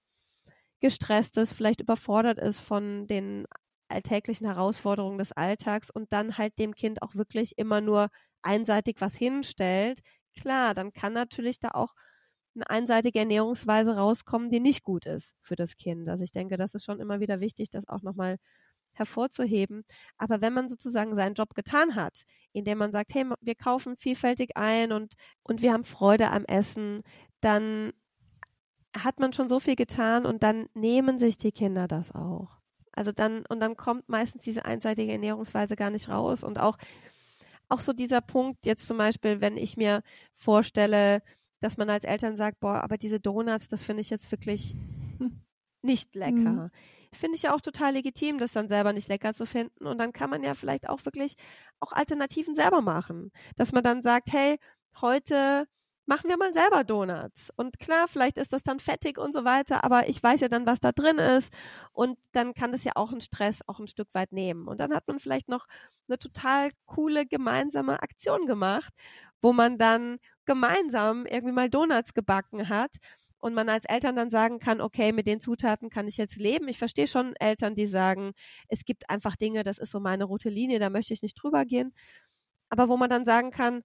gestresst 0.80 1.36
ist, 1.36 1.52
vielleicht 1.52 1.80
überfordert 1.80 2.38
ist 2.38 2.60
von 2.60 3.06
den 3.06 3.46
alltäglichen 3.88 4.46
Herausforderungen 4.46 5.18
des 5.18 5.32
Alltags 5.32 5.90
und 5.90 6.12
dann 6.12 6.38
halt 6.38 6.58
dem 6.58 6.74
Kind 6.74 7.02
auch 7.02 7.14
wirklich 7.14 7.58
immer 7.58 7.80
nur 7.80 8.08
einseitig 8.42 8.96
was 9.00 9.16
hinstellt, 9.16 10.00
klar, 10.38 10.74
dann 10.74 10.92
kann 10.92 11.12
natürlich 11.12 11.60
da 11.60 11.70
auch 11.72 11.94
eine 12.54 12.68
einseitige 12.68 13.18
Ernährungsweise 13.20 13.96
rauskommen, 13.96 14.50
die 14.50 14.60
nicht 14.60 14.82
gut 14.82 15.06
ist 15.06 15.34
für 15.40 15.56
das 15.56 15.76
Kind. 15.76 16.08
Also 16.08 16.24
ich 16.24 16.32
denke, 16.32 16.56
das 16.56 16.74
ist 16.74 16.84
schon 16.84 17.00
immer 17.00 17.20
wieder 17.20 17.40
wichtig, 17.40 17.70
das 17.70 17.88
auch 17.88 18.02
nochmal 18.02 18.36
hervorzuheben. 18.94 19.84
Aber 20.18 20.40
wenn 20.40 20.52
man 20.52 20.68
sozusagen 20.68 21.16
seinen 21.16 21.34
Job 21.34 21.54
getan 21.54 21.94
hat, 21.94 22.24
indem 22.52 22.78
man 22.78 22.92
sagt, 22.92 23.14
hey, 23.14 23.26
wir 23.40 23.54
kaufen 23.54 23.96
vielfältig 23.96 24.56
ein 24.56 24.92
und, 24.92 25.14
und 25.42 25.62
wir 25.62 25.72
haben 25.72 25.84
Freude 25.84 26.30
am 26.30 26.44
Essen, 26.44 27.02
dann 27.40 27.92
hat 28.94 29.18
man 29.18 29.32
schon 29.32 29.48
so 29.48 29.58
viel 29.58 29.76
getan 29.76 30.26
und 30.26 30.42
dann 30.42 30.68
nehmen 30.74 31.18
sich 31.18 31.38
die 31.38 31.52
Kinder 31.52 31.88
das 31.88 32.14
auch. 32.14 32.58
Also 32.92 33.10
dann, 33.10 33.46
und 33.46 33.60
dann 33.60 33.76
kommt 33.76 34.08
meistens 34.10 34.42
diese 34.42 34.66
einseitige 34.66 35.12
Ernährungsweise 35.12 35.76
gar 35.76 35.88
nicht 35.88 36.10
raus. 36.10 36.44
Und 36.44 36.60
auch 36.60 36.76
auch 37.72 37.80
so 37.80 37.92
dieser 37.92 38.20
Punkt 38.20 38.66
jetzt 38.66 38.86
zum 38.86 38.98
Beispiel, 38.98 39.40
wenn 39.40 39.56
ich 39.56 39.76
mir 39.76 40.02
vorstelle, 40.36 41.22
dass 41.60 41.76
man 41.76 41.88
als 41.90 42.04
Eltern 42.04 42.36
sagt, 42.36 42.60
boah, 42.60 42.82
aber 42.82 42.98
diese 42.98 43.18
Donuts, 43.18 43.68
das 43.68 43.82
finde 43.82 44.02
ich 44.02 44.10
jetzt 44.10 44.30
wirklich 44.30 44.74
nicht 45.82 46.14
lecker. 46.14 46.36
Mhm. 46.36 46.70
Finde 47.14 47.36
ich 47.36 47.42
ja 47.42 47.54
auch 47.54 47.60
total 47.60 47.94
legitim, 47.94 48.38
das 48.38 48.52
dann 48.52 48.68
selber 48.68 48.92
nicht 48.92 49.08
lecker 49.08 49.34
zu 49.34 49.46
finden. 49.46 49.86
Und 49.86 49.98
dann 49.98 50.12
kann 50.12 50.30
man 50.30 50.42
ja 50.42 50.54
vielleicht 50.54 50.88
auch 50.88 51.04
wirklich 51.04 51.34
auch 51.80 51.92
Alternativen 51.92 52.54
selber 52.54 52.80
machen. 52.80 53.30
Dass 53.56 53.72
man 53.72 53.82
dann 53.82 54.02
sagt, 54.02 54.32
hey, 54.32 54.58
heute 55.00 55.66
machen 56.06 56.28
wir 56.28 56.36
mal 56.36 56.52
selber 56.52 56.84
Donuts. 56.84 57.50
Und 57.56 57.78
klar, 57.78 58.08
vielleicht 58.08 58.38
ist 58.38 58.52
das 58.52 58.62
dann 58.62 58.80
fettig 58.80 59.18
und 59.18 59.32
so 59.32 59.44
weiter, 59.44 59.84
aber 59.84 60.08
ich 60.08 60.22
weiß 60.22 60.40
ja 60.40 60.48
dann, 60.48 60.66
was 60.66 60.80
da 60.80 60.92
drin 60.92 61.18
ist. 61.18 61.52
Und 61.92 62.18
dann 62.32 62.54
kann 62.54 62.72
das 62.72 62.84
ja 62.84 62.92
auch 62.96 63.12
einen 63.12 63.20
Stress 63.20 63.60
auch 63.66 63.78
ein 63.78 63.86
Stück 63.88 64.08
weit 64.14 64.32
nehmen. 64.32 64.66
Und 64.68 64.80
dann 64.80 64.94
hat 64.94 65.06
man 65.06 65.20
vielleicht 65.20 65.48
noch 65.48 65.66
eine 66.08 66.18
total 66.18 66.70
coole 66.86 67.26
gemeinsame 67.26 68.02
Aktion 68.02 68.46
gemacht, 68.46 68.92
wo 69.40 69.52
man 69.52 69.78
dann 69.78 70.18
gemeinsam 70.44 71.26
irgendwie 71.26 71.54
mal 71.54 71.70
Donuts 71.70 72.14
gebacken 72.14 72.68
hat 72.68 72.90
und 73.38 73.54
man 73.54 73.68
als 73.68 73.84
Eltern 73.86 74.16
dann 74.16 74.30
sagen 74.30 74.60
kann, 74.60 74.80
okay, 74.80 75.12
mit 75.12 75.26
den 75.26 75.40
Zutaten 75.40 75.90
kann 75.90 76.06
ich 76.08 76.16
jetzt 76.16 76.36
leben. 76.36 76.68
Ich 76.68 76.78
verstehe 76.78 77.08
schon 77.08 77.34
Eltern, 77.36 77.74
die 77.74 77.86
sagen, 77.86 78.32
es 78.68 78.84
gibt 78.84 79.10
einfach 79.10 79.36
Dinge, 79.36 79.64
das 79.64 79.78
ist 79.78 79.90
so 79.90 80.00
meine 80.00 80.24
rote 80.24 80.48
Linie, 80.48 80.78
da 80.78 80.90
möchte 80.90 81.12
ich 81.12 81.22
nicht 81.22 81.34
drüber 81.34 81.64
gehen. 81.64 81.92
Aber 82.70 82.88
wo 82.88 82.96
man 82.96 83.10
dann 83.10 83.24
sagen 83.24 83.50
kann, 83.50 83.82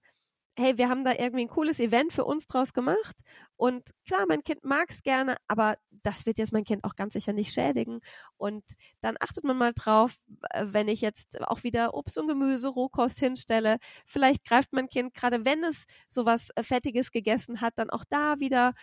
hey, 0.58 0.76
wir 0.78 0.88
haben 0.88 1.04
da 1.04 1.12
irgendwie 1.12 1.42
ein 1.44 1.48
cooles 1.48 1.80
Event 1.80 2.12
für 2.12 2.24
uns 2.24 2.46
draus 2.46 2.72
gemacht. 2.72 3.16
Und 3.56 3.84
klar, 4.06 4.24
mein 4.28 4.42
Kind 4.44 4.64
mag 4.64 4.90
es 4.90 5.02
gerne, 5.02 5.36
aber 5.48 5.76
das 6.02 6.26
wird 6.26 6.38
jetzt 6.38 6.52
mein 6.52 6.64
Kind 6.64 6.84
auch 6.84 6.94
ganz 6.96 7.14
sicher 7.14 7.32
nicht 7.32 7.52
schädigen. 7.52 8.00
Und 8.36 8.64
dann 9.00 9.16
achtet 9.20 9.44
man 9.44 9.56
mal 9.56 9.72
drauf, 9.74 10.16
wenn 10.60 10.88
ich 10.88 11.00
jetzt 11.00 11.40
auch 11.42 11.62
wieder 11.62 11.94
Obst 11.94 12.18
und 12.18 12.28
Gemüse, 12.28 12.68
Rohkost 12.68 13.18
hinstelle. 13.18 13.78
Vielleicht 14.06 14.44
greift 14.44 14.72
mein 14.72 14.88
Kind, 14.88 15.14
gerade 15.14 15.44
wenn 15.44 15.64
es 15.64 15.84
sowas 16.08 16.50
äh, 16.56 16.62
Fettiges 16.62 17.10
gegessen 17.10 17.60
hat, 17.60 17.74
dann 17.76 17.90
auch 17.90 18.04
da 18.08 18.38
wieder 18.40 18.74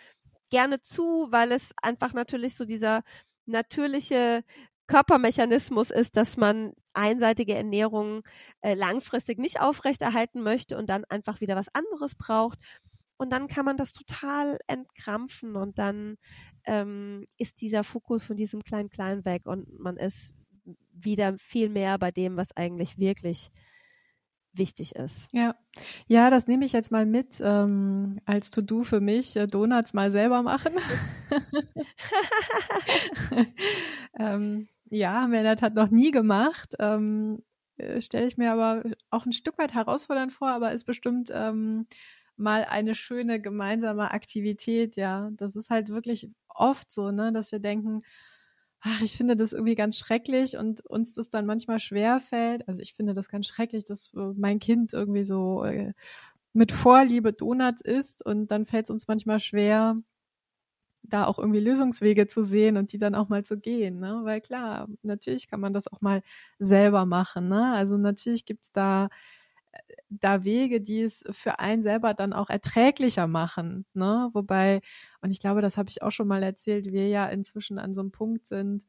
gerne 0.50 0.80
zu, 0.80 1.28
weil 1.30 1.52
es 1.52 1.72
einfach 1.82 2.12
natürlich 2.12 2.56
so 2.56 2.64
dieser 2.64 3.02
natürliche 3.46 4.42
Körpermechanismus 4.86 5.90
ist, 5.90 6.16
dass 6.16 6.36
man 6.36 6.72
einseitige 6.92 7.54
Ernährung 7.54 8.22
äh, 8.60 8.74
langfristig 8.74 9.38
nicht 9.38 9.60
aufrechterhalten 9.60 10.42
möchte 10.42 10.76
und 10.78 10.88
dann 10.88 11.04
einfach 11.04 11.40
wieder 11.40 11.56
was 11.56 11.68
anderes 11.74 12.14
braucht. 12.14 12.58
Und 13.18 13.32
dann 13.32 13.48
kann 13.48 13.64
man 13.64 13.76
das 13.76 13.92
total 13.92 14.58
entkrampfen 14.66 15.56
und 15.56 15.78
dann 15.78 16.16
ähm, 16.64 17.26
ist 17.38 17.60
dieser 17.62 17.82
Fokus 17.82 18.24
von 18.24 18.36
diesem 18.36 18.62
Klein-Klein 18.62 19.24
weg 19.24 19.46
und 19.46 19.78
man 19.78 19.96
ist 19.96 20.34
wieder 20.92 21.38
viel 21.38 21.68
mehr 21.68 21.98
bei 21.98 22.10
dem, 22.10 22.36
was 22.36 22.56
eigentlich 22.56 22.98
wirklich 22.98 23.50
wichtig 24.52 24.94
ist. 24.94 25.28
Ja, 25.32 25.54
ja, 26.06 26.30
das 26.30 26.46
nehme 26.46 26.64
ich 26.64 26.72
jetzt 26.72 26.90
mal 26.90 27.06
mit 27.06 27.40
ähm, 27.40 28.20
als 28.24 28.50
To-Do 28.50 28.84
für 28.84 29.00
mich, 29.00 29.36
äh, 29.36 29.46
Donuts 29.46 29.94
mal 29.94 30.10
selber 30.10 30.42
machen. 30.42 30.74
ähm, 34.18 34.68
ja, 34.90 35.26
der 35.28 35.56
Tat 35.56 35.74
noch 35.74 35.90
nie 35.90 36.10
gemacht. 36.10 36.74
Ähm, 36.78 37.42
äh, 37.76 38.00
Stelle 38.00 38.26
ich 38.26 38.36
mir 38.36 38.52
aber 38.52 38.82
auch 39.10 39.26
ein 39.26 39.32
Stück 39.32 39.58
weit 39.58 39.74
herausfordernd 39.74 40.32
vor, 40.32 40.48
aber 40.48 40.72
ist 40.72 40.84
bestimmt 40.84 41.30
ähm, 41.32 41.86
mal 42.36 42.64
eine 42.64 42.94
schöne 42.94 43.40
gemeinsame 43.40 44.10
Aktivität, 44.12 44.96
ja. 44.96 45.30
Das 45.32 45.56
ist 45.56 45.70
halt 45.70 45.88
wirklich 45.90 46.28
oft 46.48 46.90
so, 46.92 47.10
ne, 47.10 47.32
dass 47.32 47.52
wir 47.52 47.58
denken, 47.60 48.02
ach, 48.80 49.02
ich 49.02 49.16
finde 49.16 49.36
das 49.36 49.52
irgendwie 49.52 49.74
ganz 49.74 49.98
schrecklich 49.98 50.56
und 50.56 50.84
uns 50.86 51.14
das 51.14 51.30
dann 51.30 51.46
manchmal 51.46 51.80
schwer 51.80 52.20
fällt. 52.20 52.68
Also 52.68 52.82
ich 52.82 52.94
finde 52.94 53.14
das 53.14 53.28
ganz 53.28 53.46
schrecklich, 53.46 53.84
dass 53.84 54.12
mein 54.14 54.58
Kind 54.60 54.92
irgendwie 54.92 55.24
so 55.24 55.64
äh, 55.64 55.92
mit 56.52 56.72
Vorliebe 56.72 57.32
Donuts 57.32 57.82
isst 57.82 58.24
und 58.24 58.50
dann 58.50 58.66
fällt 58.66 58.86
es 58.86 58.90
uns 58.90 59.08
manchmal 59.08 59.40
schwer, 59.40 59.96
da 61.08 61.26
auch 61.26 61.38
irgendwie 61.38 61.60
Lösungswege 61.60 62.26
zu 62.26 62.44
sehen 62.44 62.76
und 62.76 62.92
die 62.92 62.98
dann 62.98 63.14
auch 63.14 63.28
mal 63.28 63.44
zu 63.44 63.58
gehen, 63.58 63.98
ne? 64.00 64.20
Weil 64.24 64.40
klar, 64.40 64.88
natürlich 65.02 65.48
kann 65.48 65.60
man 65.60 65.72
das 65.74 65.88
auch 65.88 66.00
mal 66.00 66.22
selber 66.58 67.06
machen, 67.06 67.48
ne? 67.48 67.74
Also 67.74 67.96
natürlich 67.96 68.44
gibt's 68.46 68.72
da 68.72 69.08
äh, 69.72 69.78
da 70.10 70.44
Wege, 70.44 70.80
die 70.80 71.02
es 71.02 71.24
für 71.30 71.58
einen 71.60 71.82
selber 71.82 72.14
dann 72.14 72.32
auch 72.32 72.50
erträglicher 72.50 73.26
machen, 73.26 73.86
ne? 73.94 74.30
Wobei, 74.32 74.80
und 75.20 75.30
ich 75.30 75.40
glaube, 75.40 75.62
das 75.62 75.76
habe 75.76 75.90
ich 75.90 76.02
auch 76.02 76.12
schon 76.12 76.28
mal 76.28 76.42
erzählt, 76.42 76.92
wir 76.92 77.08
ja 77.08 77.26
inzwischen 77.28 77.78
an 77.78 77.94
so 77.94 78.00
einem 78.00 78.12
Punkt 78.12 78.46
sind, 78.46 78.84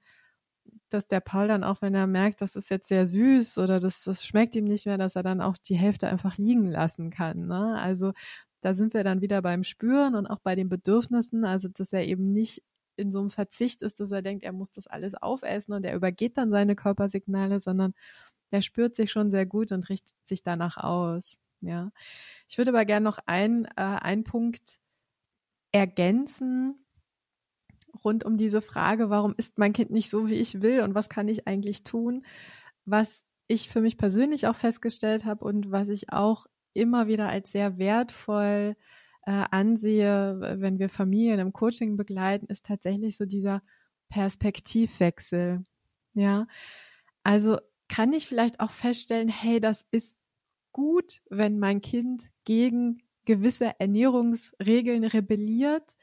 dass 0.90 1.08
der 1.08 1.20
Paul 1.20 1.48
dann 1.48 1.64
auch, 1.64 1.82
wenn 1.82 1.94
er 1.96 2.08
merkt, 2.08 2.42
das 2.42 2.56
ist 2.56 2.70
jetzt 2.70 2.88
sehr 2.88 3.08
süß 3.08 3.58
oder 3.58 3.80
das, 3.80 4.04
das 4.04 4.26
schmeckt 4.26 4.56
ihm 4.56 4.66
nicht 4.66 4.86
mehr, 4.86 4.98
dass 4.98 5.16
er 5.16 5.24
dann 5.24 5.42
auch 5.42 5.58
die 5.58 5.76
Hälfte 5.76 6.08
einfach 6.08 6.38
liegen 6.38 6.72
lassen 6.72 7.10
kann. 7.10 7.48
Ne? 7.48 7.78
Also 7.80 8.14
da 8.62 8.74
sind 8.74 8.94
wir 8.94 9.04
dann 9.04 9.22
wieder 9.22 9.42
beim 9.42 9.64
Spüren 9.64 10.16
und 10.16 10.28
auch 10.28 10.40
bei 10.40 10.56
den 10.56 10.70
Bedürfnissen, 10.70 11.46
also 11.46 11.68
dass 11.68 11.94
er 11.94 12.06
eben 12.06 12.34
nicht 12.34 12.64
in 12.96 13.12
so 13.12 13.20
einem 13.20 13.30
Verzicht 13.30 13.84
ist, 13.84 14.00
dass 14.00 14.12
er 14.12 14.22
denkt, 14.22 14.44
er 14.44 14.54
muss 14.54 14.72
das 14.72 14.88
alles 14.88 15.14
aufessen 15.16 15.74
und 15.74 15.84
er 15.86 15.96
übergeht 15.96 16.38
dann 16.38 16.50
seine 16.50 16.76
Körpersignale, 16.76 17.60
sondern 17.60 17.94
er 18.52 18.62
spürt 18.62 18.96
sich 18.96 19.12
schon 19.12 19.30
sehr 19.30 19.46
gut 19.46 19.72
und 19.72 19.90
richtet 19.90 20.16
sich 20.26 20.44
danach 20.44 20.78
aus. 20.78 21.38
Ja. 21.62 21.92
Ich 22.50 22.58
würde 22.58 22.72
aber 22.72 22.86
gerne 22.86 23.04
noch 23.04 23.20
ein, 23.26 23.66
äh, 23.66 23.72
einen 23.76 24.24
Punkt 24.24 24.80
ergänzen 25.72 26.76
rund 28.04 28.24
um 28.24 28.38
diese 28.38 28.62
Frage, 28.62 29.10
warum 29.10 29.34
ist 29.38 29.58
mein 29.58 29.74
Kind 29.74 29.92
nicht 29.92 30.10
so, 30.10 30.28
wie 30.28 30.36
ich 30.36 30.62
will 30.62 30.82
und 30.82 30.96
was 30.96 31.10
kann 31.10 31.28
ich 31.28 31.48
eigentlich 31.48 31.84
tun, 31.84 32.26
was 32.86 33.24
ich 33.48 33.70
für 33.70 33.82
mich 33.82 33.98
persönlich 33.98 34.48
auch 34.48 34.56
festgestellt 34.56 35.26
habe 35.26 35.46
und 35.46 35.72
was 35.72 35.90
ich 35.90 36.12
auch 36.12 36.48
immer 36.78 37.08
wieder 37.08 37.28
als 37.30 37.52
sehr 37.52 37.78
wertvoll 37.78 38.76
äh, 39.26 39.44
ansehe, 39.52 40.40
wenn 40.60 40.80
wir 40.80 40.90
Familien 40.90 41.40
im 41.40 41.52
Coaching 41.52 41.98
begleiten, 41.98 42.48
ist 42.48 42.66
tatsächlich 42.66 43.18
so 43.18 43.26
dieser 43.26 43.62
Perspektivwechsel. 44.10 45.64
Ja, 46.14 46.48
also 47.24 47.58
kann 47.90 48.14
ich 48.14 48.28
vielleicht 48.28 48.60
auch 48.60 48.72
feststellen, 48.72 49.28
hey, 49.28 49.60
das 49.60 49.86
ist 49.92 50.18
gut, 50.72 51.22
wenn 51.30 51.60
mein 51.60 51.82
Kind 51.82 52.30
gegen 52.46 53.04
gewisse 53.26 53.80
Ernährungsregeln 53.80 55.04
rebelliert, 55.04 55.96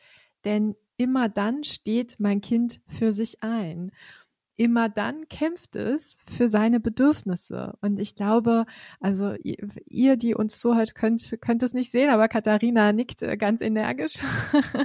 denn 0.44 0.76
immer 0.96 1.28
dann 1.28 1.64
steht 1.64 2.16
mein 2.18 2.40
Kind 2.40 2.80
für 2.86 3.12
sich 3.12 3.42
ein. 3.42 3.90
Immer 4.56 4.88
dann 4.88 5.28
kämpft 5.28 5.74
es 5.74 6.16
für 6.30 6.48
seine 6.48 6.78
Bedürfnisse. 6.78 7.76
Und 7.80 7.98
ich 7.98 8.14
glaube, 8.14 8.66
also 9.00 9.34
ihr, 9.42 10.16
die 10.16 10.34
uns 10.34 10.60
zuhört, 10.60 10.94
könnt, 10.94 11.36
könnt 11.40 11.62
es 11.64 11.74
nicht 11.74 11.90
sehen, 11.90 12.10
aber 12.10 12.28
Katharina 12.28 12.92
nickt 12.92 13.22
äh, 13.22 13.36
ganz 13.36 13.60
energisch, 13.60 14.18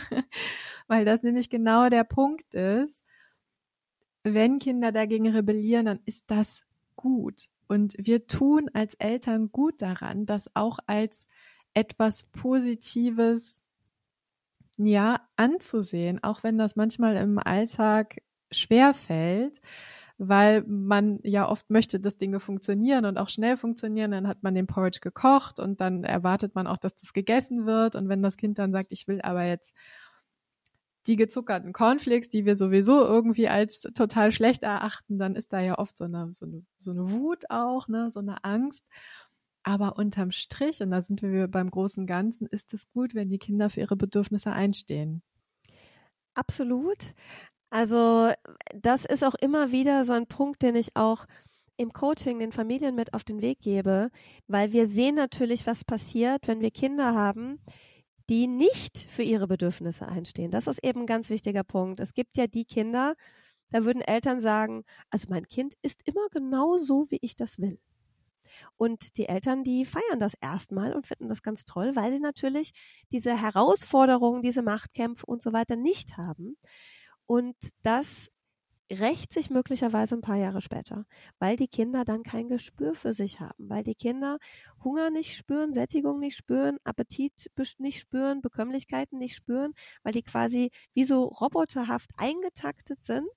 weil 0.88 1.06
das 1.06 1.22
nämlich 1.22 1.50
genau 1.52 1.90
der 1.90 2.04
Punkt 2.04 2.54
ist. 2.56 3.04
Wenn 4.24 4.58
Kinder 4.58 4.92
dagegen 4.92 5.30
rebellieren, 5.30 5.86
dann 5.86 6.00
ist 6.06 6.32
das 6.32 6.66
gut. 6.96 7.50
Und 7.68 7.96
wir 8.00 8.26
tun 8.26 8.70
als 8.74 8.96
Eltern 8.96 9.52
gut 9.52 9.84
daran, 9.84 10.26
das 10.26 10.50
auch 10.56 10.80
als 10.88 11.28
etwas 11.76 12.24
Positives 12.24 13.62
ja 14.78 15.22
anzusehen, 15.36 16.24
auch 16.24 16.44
wenn 16.44 16.58
das 16.58 16.76
manchmal 16.76 17.16
im 17.18 17.38
Alltag 17.38 18.22
schwer 18.52 18.94
fällt, 18.94 19.62
weil 20.18 20.64
man 20.68 21.20
ja 21.24 21.48
oft 21.48 21.70
möchte, 21.70 22.00
dass 22.00 22.18
Dinge 22.18 22.40
funktionieren 22.40 23.06
und 23.06 23.18
auch 23.18 23.30
schnell 23.30 23.58
funktionieren. 23.58 24.12
Dann 24.12 24.28
hat 24.28 24.44
man 24.44 24.54
den 24.54 24.68
Porridge 24.68 25.00
gekocht 25.02 25.60
und 25.60 25.80
dann 25.82 26.04
erwartet 26.04 26.56
man 26.56 26.68
auch, 26.68 26.78
dass 26.78 26.96
das 26.98 27.14
gegessen 27.14 27.66
wird. 27.66 27.96
Und 27.96 28.10
wenn 28.10 28.22
das 28.22 28.38
Kind 28.38 28.60
dann 28.60 28.72
sagt, 28.72 28.92
ich 28.92 29.08
will 29.08 29.22
aber 29.22 29.46
jetzt 29.46 29.74
die 31.08 31.16
gezuckerten 31.16 31.74
Cornflakes, 31.74 32.30
die 32.30 32.46
wir 32.46 32.56
sowieso 32.56 33.02
irgendwie 33.02 33.48
als 33.48 33.82
total 33.82 34.32
schlecht 34.32 34.64
erachten, 34.64 35.18
dann 35.18 35.36
ist 35.36 35.54
da 35.54 35.60
ja 35.60 35.80
oft 35.80 35.98
so 35.98 36.06
eine, 36.06 36.34
so 36.34 36.46
eine, 36.46 36.64
so 36.80 36.92
eine 36.92 37.12
Wut 37.12 37.50
auch, 37.50 37.88
ne, 37.88 38.12
so 38.12 38.20
eine 38.20 38.44
Angst. 38.44 38.86
Aber 39.64 39.98
unterm 39.98 40.32
Strich, 40.32 40.82
und 40.82 40.92
da 40.92 41.02
sind 41.02 41.22
wir 41.22 41.48
beim 41.48 41.72
großen 41.72 42.06
Ganzen, 42.08 42.48
ist 42.48 42.74
es 42.74 42.90
gut, 42.92 43.16
wenn 43.16 43.30
die 43.30 43.40
Kinder 43.40 43.70
für 43.70 43.82
ihre 43.82 43.96
Bedürfnisse 43.96 44.52
einstehen. 44.52 45.22
Absolut. 46.34 47.14
Also 47.70 48.32
das 48.76 49.06
ist 49.06 49.24
auch 49.24 49.36
immer 49.36 49.72
wieder 49.72 50.04
so 50.04 50.14
ein 50.14 50.28
Punkt, 50.28 50.62
den 50.62 50.76
ich 50.76 50.96
auch 50.96 51.26
im 51.78 51.94
Coaching 51.94 52.40
den 52.40 52.52
Familien 52.52 52.96
mit 52.96 53.14
auf 53.14 53.24
den 53.24 53.42
Weg 53.42 53.62
gebe, 53.62 54.10
weil 54.48 54.74
wir 54.74 54.88
sehen 54.88 55.16
natürlich, 55.16 55.66
was 55.66 55.86
passiert, 55.86 56.48
wenn 56.48 56.62
wir 56.62 56.72
Kinder 56.72 57.14
haben, 57.14 57.60
die 58.30 58.48
nicht 58.48 59.00
für 59.10 59.24
ihre 59.24 59.48
Bedürfnisse 59.48 60.08
einstehen. 60.08 60.52
Das 60.52 60.68
ist 60.68 60.84
eben 60.84 61.02
ein 61.02 61.08
ganz 61.08 61.30
wichtiger 61.30 61.64
Punkt. 61.64 62.00
Es 62.00 62.14
gibt 62.14 62.36
ja 62.38 62.48
die 62.48 62.66
Kinder, 62.66 63.16
da 63.72 63.86
würden 63.86 64.02
Eltern 64.02 64.40
sagen, 64.40 64.84
also 65.10 65.28
mein 65.30 65.48
Kind 65.48 65.76
ist 65.82 66.02
immer 66.06 66.28
genau 66.32 66.78
so, 66.78 67.10
wie 67.10 67.20
ich 67.22 67.36
das 67.36 67.60
will. 67.60 67.80
Und 68.78 69.18
die 69.18 69.28
Eltern, 69.28 69.64
die 69.64 69.86
feiern 69.86 70.20
das 70.20 70.34
erstmal 70.42 70.94
und 70.94 71.08
finden 71.08 71.30
das 71.30 71.44
ganz 71.44 71.66
toll, 71.66 71.96
weil 71.96 72.12
sie 72.12 72.20
natürlich 72.20 72.72
diese 73.12 73.40
Herausforderungen, 73.40 74.42
diese 74.42 74.62
Machtkämpfe 74.64 75.26
und 75.26 75.42
so 75.42 75.54
weiter 75.54 75.76
nicht 75.76 76.18
haben. 76.18 76.58
Und 77.30 77.56
das 77.84 78.32
rächt 78.92 79.34
sich 79.34 79.52
möglicherweise 79.52 80.16
ein 80.16 80.22
paar 80.22 80.38
Jahre 80.38 80.62
später, 80.62 81.06
weil 81.40 81.58
die 81.58 81.68
Kinder 81.68 82.06
dann 82.06 82.24
kein 82.24 82.50
Gespür 82.50 82.96
für 82.96 83.14
sich 83.14 83.40
haben, 83.40 83.70
weil 83.70 83.84
die 83.84 83.96
Kinder 83.96 84.40
Hunger 84.84 85.12
nicht 85.12 85.38
spüren, 85.38 85.74
Sättigung 85.74 86.20
nicht 86.20 86.38
spüren, 86.38 86.80
Appetit 86.86 87.52
nicht 87.80 88.00
spüren, 88.00 88.42
Bekömmlichkeiten 88.42 89.20
nicht 89.20 89.36
spüren, 89.36 89.74
weil 90.04 90.14
die 90.14 90.24
quasi 90.24 90.72
wie 90.96 91.04
so 91.06 91.26
roboterhaft 91.26 92.12
eingetaktet 92.18 93.06
sind 93.06 93.30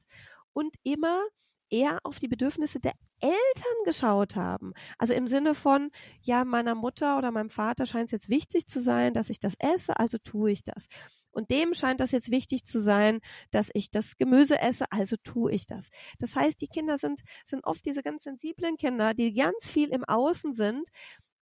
und 0.55 0.75
immer 0.85 1.23
eher 1.71 1.99
auf 2.05 2.19
die 2.19 2.29
Bedürfnisse 2.29 2.81
der 2.81 2.93
Eltern 3.21 3.85
geschaut 3.85 4.37
haben. 4.37 4.73
Also 4.99 5.15
im 5.15 5.29
Sinne 5.29 5.55
von, 5.55 5.91
ja, 6.23 6.45
meiner 6.45 6.75
Mutter 6.75 7.19
oder 7.19 7.31
meinem 7.31 7.51
Vater 7.51 7.87
scheint 7.87 8.07
es 8.07 8.13
jetzt 8.13 8.29
wichtig 8.31 8.69
zu 8.69 8.81
sein, 8.81 9.15
dass 9.15 9.31
ich 9.31 9.41
das 9.41 9.55
esse, 9.59 9.99
also 9.99 10.19
tue 10.19 10.53
ich 10.53 10.65
das. 10.65 10.87
Und 11.33 11.51
dem 11.51 11.75
scheint 11.75 12.01
das 12.01 12.13
jetzt 12.13 12.31
wichtig 12.31 12.65
zu 12.65 12.81
sein, 12.81 13.21
dass 13.51 13.71
ich 13.75 13.91
das 13.91 14.17
Gemüse 14.17 14.61
esse, 14.61 14.85
also 14.91 15.17
tue 15.25 15.53
ich 15.53 15.67
das. 15.67 15.89
Das 16.19 16.37
heißt, 16.37 16.61
die 16.61 16.69
Kinder 16.69 16.99
sind, 16.99 17.23
sind 17.45 17.65
oft 17.65 17.85
diese 17.85 18.03
ganz 18.03 18.25
sensiblen 18.25 18.77
Kinder, 18.77 19.15
die 19.15 19.35
ganz 19.35 19.69
viel 19.69 19.89
im 19.89 20.05
Außen 20.05 20.55
sind 20.55 20.89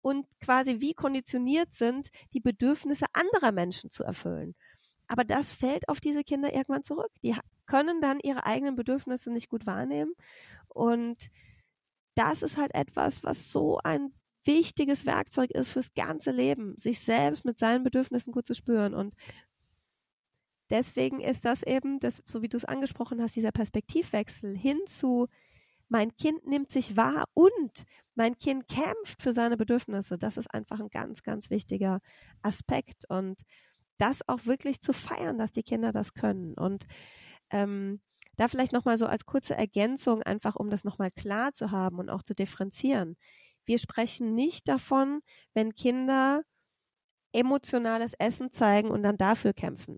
und 0.01 0.25
quasi 0.39 0.79
wie 0.79 0.93
konditioniert 0.93 1.73
sind, 1.73 2.09
die 2.33 2.39
Bedürfnisse 2.39 3.05
anderer 3.13 3.51
Menschen 3.51 3.91
zu 3.91 4.03
erfüllen. 4.03 4.55
Aber 5.07 5.23
das 5.23 5.53
fällt 5.53 5.89
auf 5.89 5.99
diese 5.99 6.23
Kinder 6.23 6.53
irgendwann 6.53 6.83
zurück. 6.83 7.11
Die 7.23 7.35
können 7.65 7.99
dann 7.99 8.19
ihre 8.21 8.45
eigenen 8.45 8.75
Bedürfnisse 8.75 9.31
nicht 9.31 9.49
gut 9.49 9.65
wahrnehmen. 9.65 10.13
Und 10.67 11.29
das 12.15 12.43
ist 12.43 12.57
halt 12.57 12.75
etwas, 12.75 13.23
was 13.23 13.51
so 13.51 13.79
ein 13.83 14.13
wichtiges 14.45 15.05
Werkzeug 15.05 15.51
ist 15.51 15.71
fürs 15.71 15.93
ganze 15.93 16.31
Leben, 16.31 16.75
sich 16.77 16.99
selbst 16.99 17.45
mit 17.45 17.59
seinen 17.59 17.83
Bedürfnissen 17.83 18.31
gut 18.31 18.47
zu 18.47 18.53
spüren. 18.53 18.93
Und 18.93 19.15
deswegen 20.69 21.19
ist 21.21 21.45
das 21.45 21.63
eben, 21.63 21.99
das, 21.99 22.23
so 22.25 22.41
wie 22.41 22.49
du 22.49 22.57
es 22.57 22.65
angesprochen 22.65 23.21
hast, 23.21 23.35
dieser 23.35 23.51
Perspektivwechsel 23.51 24.57
hin 24.57 24.79
zu, 24.85 25.27
mein 25.89 26.15
Kind 26.17 26.45
nimmt 26.47 26.71
sich 26.71 26.95
wahr 26.97 27.25
und 27.33 27.83
mein 28.15 28.37
Kind 28.37 28.67
kämpft 28.67 29.21
für 29.21 29.33
seine 29.33 29.57
Bedürfnisse. 29.57 30.17
Das 30.17 30.37
ist 30.37 30.53
einfach 30.53 30.79
ein 30.79 30.89
ganz, 30.89 31.23
ganz 31.23 31.49
wichtiger 31.49 31.99
Aspekt 32.41 33.05
und 33.09 33.41
das 33.97 34.27
auch 34.27 34.45
wirklich 34.45 34.81
zu 34.81 34.93
feiern, 34.93 35.37
dass 35.37 35.51
die 35.51 35.63
Kinder 35.63 35.91
das 35.91 36.13
können. 36.13 36.53
Und 36.53 36.85
ähm, 37.51 38.01
da 38.37 38.47
vielleicht 38.47 38.71
nochmal 38.73 38.97
so 38.97 39.05
als 39.07 39.25
kurze 39.25 39.55
Ergänzung, 39.55 40.23
einfach 40.23 40.55
um 40.55 40.69
das 40.69 40.83
nochmal 40.85 41.11
klar 41.11 41.53
zu 41.53 41.71
haben 41.71 41.99
und 41.99 42.09
auch 42.09 42.23
zu 42.23 42.33
differenzieren. 42.35 43.17
Wir 43.65 43.79
sprechen 43.79 44.35
nicht 44.35 44.67
davon, 44.67 45.21
wenn 45.53 45.75
Kinder 45.75 46.43
emotionales 47.33 48.13
Essen 48.19 48.51
zeigen 48.51 48.89
und 48.91 49.03
dann 49.03 49.17
dafür 49.17 49.53
kämpfen. 49.53 49.97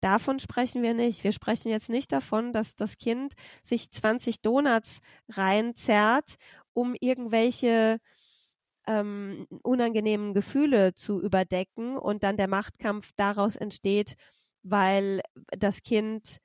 Davon 0.00 0.38
sprechen 0.38 0.82
wir 0.82 0.94
nicht. 0.94 1.24
Wir 1.24 1.32
sprechen 1.32 1.70
jetzt 1.70 1.88
nicht 1.90 2.12
davon, 2.12 2.52
dass 2.52 2.76
das 2.76 2.98
Kind 2.98 3.34
sich 3.62 3.90
20 3.90 4.42
Donuts 4.42 5.00
reinzerrt, 5.28 6.36
um 6.72 6.94
irgendwelche 7.00 7.98
ähm, 8.86 9.46
unangenehmen 9.62 10.34
Gefühle 10.34 10.94
zu 10.94 11.20
überdecken 11.22 11.98
und 11.98 12.22
dann 12.22 12.36
der 12.36 12.48
Machtkampf 12.48 13.12
daraus 13.16 13.56
entsteht, 13.56 14.14
weil 14.62 15.20
das 15.50 15.82
Kind 15.82 16.38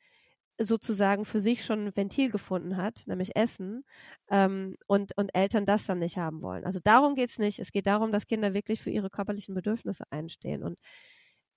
sozusagen 0.59 1.25
für 1.25 1.39
sich 1.39 1.65
schon 1.65 1.87
ein 1.87 1.95
Ventil 1.95 2.29
gefunden 2.31 2.77
hat, 2.77 3.03
nämlich 3.07 3.35
Essen, 3.35 3.83
ähm, 4.29 4.75
und, 4.87 5.17
und 5.17 5.35
Eltern 5.35 5.65
das 5.65 5.85
dann 5.87 5.99
nicht 5.99 6.17
haben 6.17 6.41
wollen. 6.41 6.65
Also 6.65 6.79
darum 6.83 7.15
geht 7.15 7.29
es 7.29 7.39
nicht. 7.39 7.59
Es 7.59 7.71
geht 7.71 7.87
darum, 7.87 8.11
dass 8.11 8.27
Kinder 8.27 8.53
wirklich 8.53 8.81
für 8.81 8.91
ihre 8.91 9.09
körperlichen 9.09 9.55
Bedürfnisse 9.55 10.05
einstehen. 10.11 10.63
Und 10.63 10.77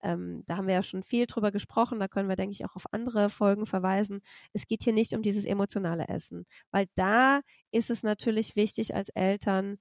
ähm, 0.06 0.44
da 0.46 0.56
haben 0.56 0.68
wir 0.68 0.74
ja 0.74 0.82
schon 0.82 1.02
viel 1.02 1.26
drüber 1.26 1.50
gesprochen, 1.50 1.98
da 1.98 2.08
können 2.08 2.28
wir, 2.28 2.36
denke 2.36 2.52
ich, 2.52 2.64
auch 2.64 2.76
auf 2.76 2.92
andere 2.92 3.28
Folgen 3.28 3.66
verweisen. 3.66 4.20
Es 4.52 4.66
geht 4.66 4.82
hier 4.82 4.92
nicht 4.92 5.14
um 5.14 5.22
dieses 5.22 5.44
emotionale 5.44 6.08
Essen, 6.08 6.46
weil 6.70 6.86
da 6.94 7.40
ist 7.72 7.90
es 7.90 8.02
natürlich 8.02 8.54
wichtig 8.56 8.94
als 8.94 9.08
Eltern, 9.10 9.78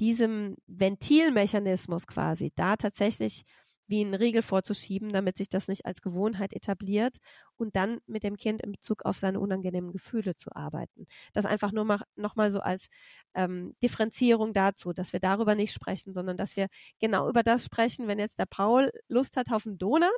diesem 0.00 0.56
Ventilmechanismus 0.66 2.06
quasi 2.06 2.52
da 2.56 2.76
tatsächlich 2.76 3.44
wie 3.88 4.00
einen 4.00 4.14
Riegel 4.14 4.42
vorzuschieben, 4.42 5.12
damit 5.12 5.36
sich 5.36 5.48
das 5.48 5.68
nicht 5.68 5.86
als 5.86 6.02
Gewohnheit 6.02 6.52
etabliert 6.52 7.18
und 7.56 7.76
dann 7.76 8.00
mit 8.06 8.22
dem 8.24 8.36
Kind 8.36 8.62
in 8.62 8.72
Bezug 8.72 9.04
auf 9.04 9.18
seine 9.18 9.40
unangenehmen 9.40 9.92
Gefühle 9.92 10.36
zu 10.36 10.54
arbeiten. 10.54 11.06
Das 11.32 11.44
einfach 11.46 11.72
nur 11.72 11.84
mal, 11.84 12.00
nochmal 12.16 12.50
so 12.50 12.60
als 12.60 12.88
ähm, 13.34 13.74
Differenzierung 13.82 14.52
dazu, 14.52 14.92
dass 14.92 15.12
wir 15.12 15.20
darüber 15.20 15.54
nicht 15.54 15.72
sprechen, 15.72 16.14
sondern 16.14 16.36
dass 16.36 16.56
wir 16.56 16.68
genau 17.00 17.28
über 17.28 17.42
das 17.42 17.64
sprechen, 17.64 18.08
wenn 18.08 18.18
jetzt 18.18 18.38
der 18.38 18.46
Paul 18.46 18.90
Lust 19.08 19.36
hat 19.36 19.52
auf 19.52 19.66
einen 19.66 19.78
Donut 19.78 20.10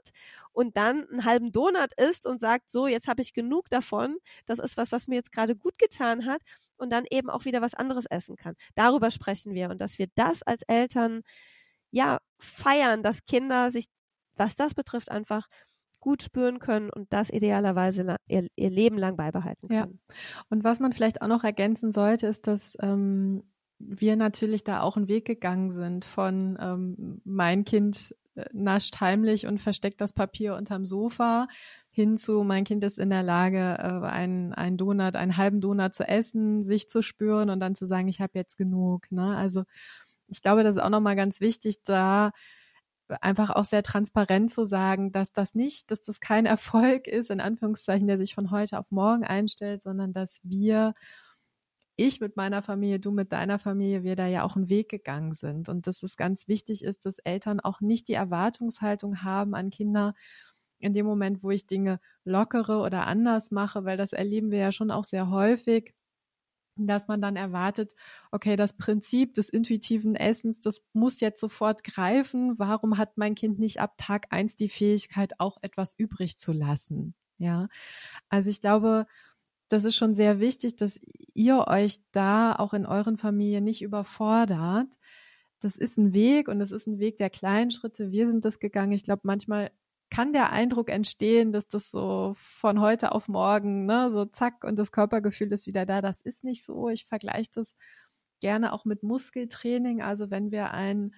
und 0.53 0.77
dann 0.77 1.09
einen 1.09 1.25
halben 1.25 1.53
Donut 1.53 1.93
isst 1.97 2.27
und 2.27 2.41
sagt, 2.41 2.71
so, 2.71 2.87
jetzt 2.87 3.09
habe 3.09 3.23
ich 3.23 3.33
genug 3.33 3.69
davon, 3.69 4.17
das 4.47 4.59
ist 4.59 4.77
was, 4.77 4.93
was 4.93 5.07
mir 5.07 5.17
jetzt 5.17 5.33
gerade 5.33 5.55
gut 5.57 5.79
getan 5.79 6.27
hat 6.27 6.43
und 6.77 6.91
dann 6.91 7.05
eben 7.11 7.29
auch 7.31 7.45
wieder 7.45 7.61
was 7.61 7.75
anderes 7.75 8.07
essen 8.07 8.37
kann. 8.37 8.55
Darüber 8.75 9.11
sprechen 9.11 9.55
wir 9.55 9.71
und 9.71 9.81
dass 9.81 9.99
wir 9.99 10.07
das 10.15 10.43
als 10.43 10.63
Eltern 10.63 11.23
ja, 11.91 12.19
feiern, 12.39 13.03
dass 13.03 13.25
Kinder 13.25 13.71
sich, 13.71 13.87
was 14.37 14.55
das 14.55 14.75
betrifft, 14.75 15.11
einfach 15.11 15.47
gut 16.01 16.23
spüren 16.23 16.59
können 16.61 16.91
und 16.91 17.13
das 17.13 17.31
idealerweise 17.31 18.17
ihr, 18.29 18.47
ihr 18.55 18.71
Leben 18.71 18.99
lang 18.99 19.17
beibehalten 19.17 19.69
können. 19.69 20.01
Ja. 20.09 20.15
Und 20.49 20.65
was 20.65 20.81
man 20.81 20.93
vielleicht 20.93 21.23
auch 21.23 21.27
noch 21.27 21.45
ergänzen 21.45 21.91
sollte, 21.93 22.29
ist, 22.29 22.47
dass 22.47 22.77
ähm, 22.81 23.43
wir 23.79 24.17
natürlich 24.17 24.65
da 24.65 24.81
auch 24.81 24.97
einen 24.97 25.09
Weg 25.09 25.25
gegangen 25.25 25.73
sind 25.73 26.05
von 26.05 26.57
ähm, 26.61 27.21
mein 27.25 27.65
Kind 27.65 28.15
äh, 28.37 28.45
nascht 28.53 29.01
heimlich 29.01 29.47
und 29.47 29.61
versteckt 29.61 30.01
das 30.01 30.13
Papier 30.13 30.55
unterm 30.57 30.85
Sofa 30.85 31.49
hin 31.91 32.17
zu 32.17 32.45
mein 32.45 32.63
Kind 32.63 32.85
ist 32.85 33.01
in 33.01 33.11
der 33.11 33.25
Lage, 33.25 33.59
äh, 33.59 34.07
einen, 34.07 34.53
einen 34.53 34.77
Donut, 34.77 35.17
einen 35.17 35.37
halben 35.37 35.61
Donut 35.61 35.95
zu 35.97 36.07
essen, 36.07 36.63
sich 36.63 36.89
zu 36.89 37.03
spüren 37.03 37.51
und 37.51 37.59
dann 37.59 37.75
zu 37.75 37.87
sagen, 37.87 38.07
ich 38.07 38.21
habe 38.21 38.39
jetzt 38.39 38.57
genug. 38.57 39.11
Ne? 39.11 39.37
Also 39.37 39.65
ich 40.29 40.43
glaube, 40.43 40.63
das 40.65 40.77
ist 40.77 40.83
auch 40.83 40.91
nochmal 40.91 41.17
ganz 41.17 41.41
wichtig, 41.41 41.83
da 41.85 42.33
einfach 43.21 43.51
auch 43.51 43.65
sehr 43.65 43.83
transparent 43.83 44.51
zu 44.51 44.67
sagen, 44.67 45.13
dass 45.13 45.33
das 45.33 45.55
nicht, 45.55 45.91
dass 45.91 46.03
das 46.03 46.21
kein 46.21 46.47
Erfolg 46.47 47.07
ist, 47.07 47.31
in 47.31 47.41
Anführungszeichen, 47.41 48.07
der 48.07 48.19
sich 48.19 48.35
von 48.35 48.51
heute 48.51 48.79
auf 48.79 48.91
morgen 48.91 49.25
einstellt, 49.25 49.83
sondern 49.83 50.13
dass 50.13 50.41
wir, 50.45 50.95
ich 51.97 52.21
mit 52.21 52.37
meiner 52.37 52.63
Familie, 52.63 53.01
du 53.01 53.11
mit 53.11 53.33
deiner 53.33 53.59
Familie, 53.59 54.05
wir 54.05 54.15
da 54.17 54.27
ja 54.27 54.45
auch 54.45 54.55
einen 54.57 54.69
Weg 54.69 54.89
gegangen 54.89 55.35
sind. 55.35 55.69
Und 55.69 55.87
dass 55.87 56.03
es 56.05 56.17
ganz 56.17 56.47
wichtig 56.49 56.85
ist, 56.85 57.07
dass 57.07 57.19
Eltern 57.19 57.59
auch 57.61 57.81
nicht 57.81 58.07
die 58.09 58.15
Erwartungshaltung 58.15 59.23
haben 59.23 59.55
an 59.55 59.71
Kinder, 59.71 60.15
in 60.81 60.95
dem 60.95 61.07
Moment, 61.07 61.43
wo 61.43 61.51
ich 61.51 61.67
Dinge 61.67 62.01
lockere 62.25 62.79
oder 62.81 63.07
anders 63.09 63.51
mache, 63.51 63.85
weil 63.85 63.97
das 63.97 64.13
erleben 64.13 64.51
wir 64.53 64.59
ja 64.59 64.73
schon 64.73 64.91
auch 64.93 65.05
sehr 65.05 65.29
häufig, 65.31 65.95
dass 66.87 67.09
man 67.09 67.21
dann 67.21 67.37
erwartet, 67.37 67.95
okay, 68.31 68.57
das 68.57 68.77
Prinzip 68.77 69.35
des 69.35 69.49
intuitiven 69.49 70.15
Essens, 70.15 70.61
das 70.61 70.85
muss 70.93 71.21
jetzt 71.21 71.41
sofort 71.41 71.85
greifen. 71.85 72.59
Warum 72.59 72.99
hat 72.99 73.19
mein 73.19 73.35
Kind 73.35 73.59
nicht 73.59 73.81
ab 73.81 73.95
Tag 73.99 74.27
eins 74.31 74.57
die 74.57 74.69
Fähigkeit, 74.69 75.33
auch 75.39 75.59
etwas 75.63 75.95
übrig 75.99 76.39
zu 76.39 76.53
lassen? 76.53 77.15
Ja, 77.39 77.69
also 78.29 78.51
ich 78.51 78.61
glaube, 78.61 79.07
das 79.69 79.85
ist 79.85 79.97
schon 79.97 80.15
sehr 80.15 80.41
wichtig, 80.41 80.77
dass 80.77 81.01
ihr 81.35 81.67
euch 81.69 82.01
da 82.13 82.55
auch 82.55 82.75
in 82.75 82.87
euren 82.87 83.19
Familien 83.19 83.65
nicht 83.65 83.83
überfordert. 83.83 84.89
Das 85.61 85.77
ist 85.77 85.99
ein 85.99 86.15
Weg 86.15 86.49
und 86.49 86.61
es 86.61 86.71
ist 86.73 86.87
ein 86.87 86.99
Weg 86.99 87.17
der 87.17 87.31
kleinen 87.31 87.71
Schritte. 87.71 88.13
Wir 88.13 88.31
sind 88.31 88.45
das 88.45 88.61
gegangen. 88.61 88.93
Ich 88.93 89.05
glaube, 89.05 89.23
manchmal 89.25 89.71
kann 90.19 90.33
der 90.33 90.51
Eindruck 90.51 90.91
entstehen, 90.91 91.53
dass 91.53 91.69
das 91.69 91.93
so 91.93 92.35
von 92.39 92.81
heute 92.81 93.13
auf 93.13 93.29
morgen, 93.29 93.87
ne, 93.87 94.11
so 94.11 94.25
zack 94.25 94.65
und 94.65 94.77
das 94.77 94.91
Körpergefühl 94.91 95.53
ist 95.53 95.69
wieder 95.69 95.87
da. 95.87 96.03
Das 96.03 96.21
ist 96.21 96.43
nicht 96.43 96.65
so. 96.65 96.89
Ich 96.89 97.05
vergleiche 97.05 97.51
das 97.55 97.77
gerne 98.41 98.73
auch 98.73 98.85
mit 98.85 99.05
Muskeltraining. 99.05 100.03
Also 100.03 100.29
wenn 100.29 100.51
wir 100.51 100.73
einen 100.73 101.15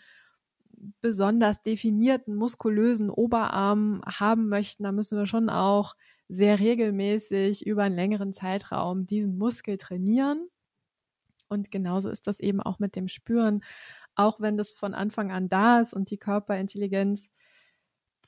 besonders 1.00 1.62
definierten, 1.62 2.34
muskulösen 2.36 3.08
Oberarm 3.08 4.02
haben 4.04 4.50
möchten, 4.50 4.82
dann 4.82 4.96
müssen 4.96 5.16
wir 5.16 5.24
schon 5.24 5.48
auch 5.48 5.96
sehr 6.28 6.60
regelmäßig 6.60 7.64
über 7.64 7.84
einen 7.84 7.96
längeren 7.96 8.34
Zeitraum 8.34 9.06
diesen 9.06 9.38
Muskel 9.38 9.78
trainieren. 9.78 10.46
Und 11.48 11.70
genauso 11.70 12.10
ist 12.10 12.26
das 12.26 12.38
eben 12.38 12.60
auch 12.60 12.78
mit 12.80 12.96
dem 12.96 13.08
Spüren. 13.08 13.62
Auch 14.14 14.40
wenn 14.40 14.58
das 14.58 14.72
von 14.72 14.92
Anfang 14.92 15.32
an 15.32 15.48
da 15.48 15.80
ist 15.80 15.94
und 15.94 16.10
die 16.10 16.18
Körperintelligenz 16.18 17.30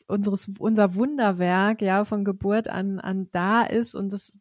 unseres, 0.07 0.51
unser 0.59 0.95
Wunderwerk 0.95 1.83
ja 1.83 2.05
von 2.05 2.25
Geburt 2.25 2.69
an, 2.69 3.01
an 3.01 3.29
da 3.33 3.63
ist 3.63 3.95
und 3.95 4.13
das 4.13 4.39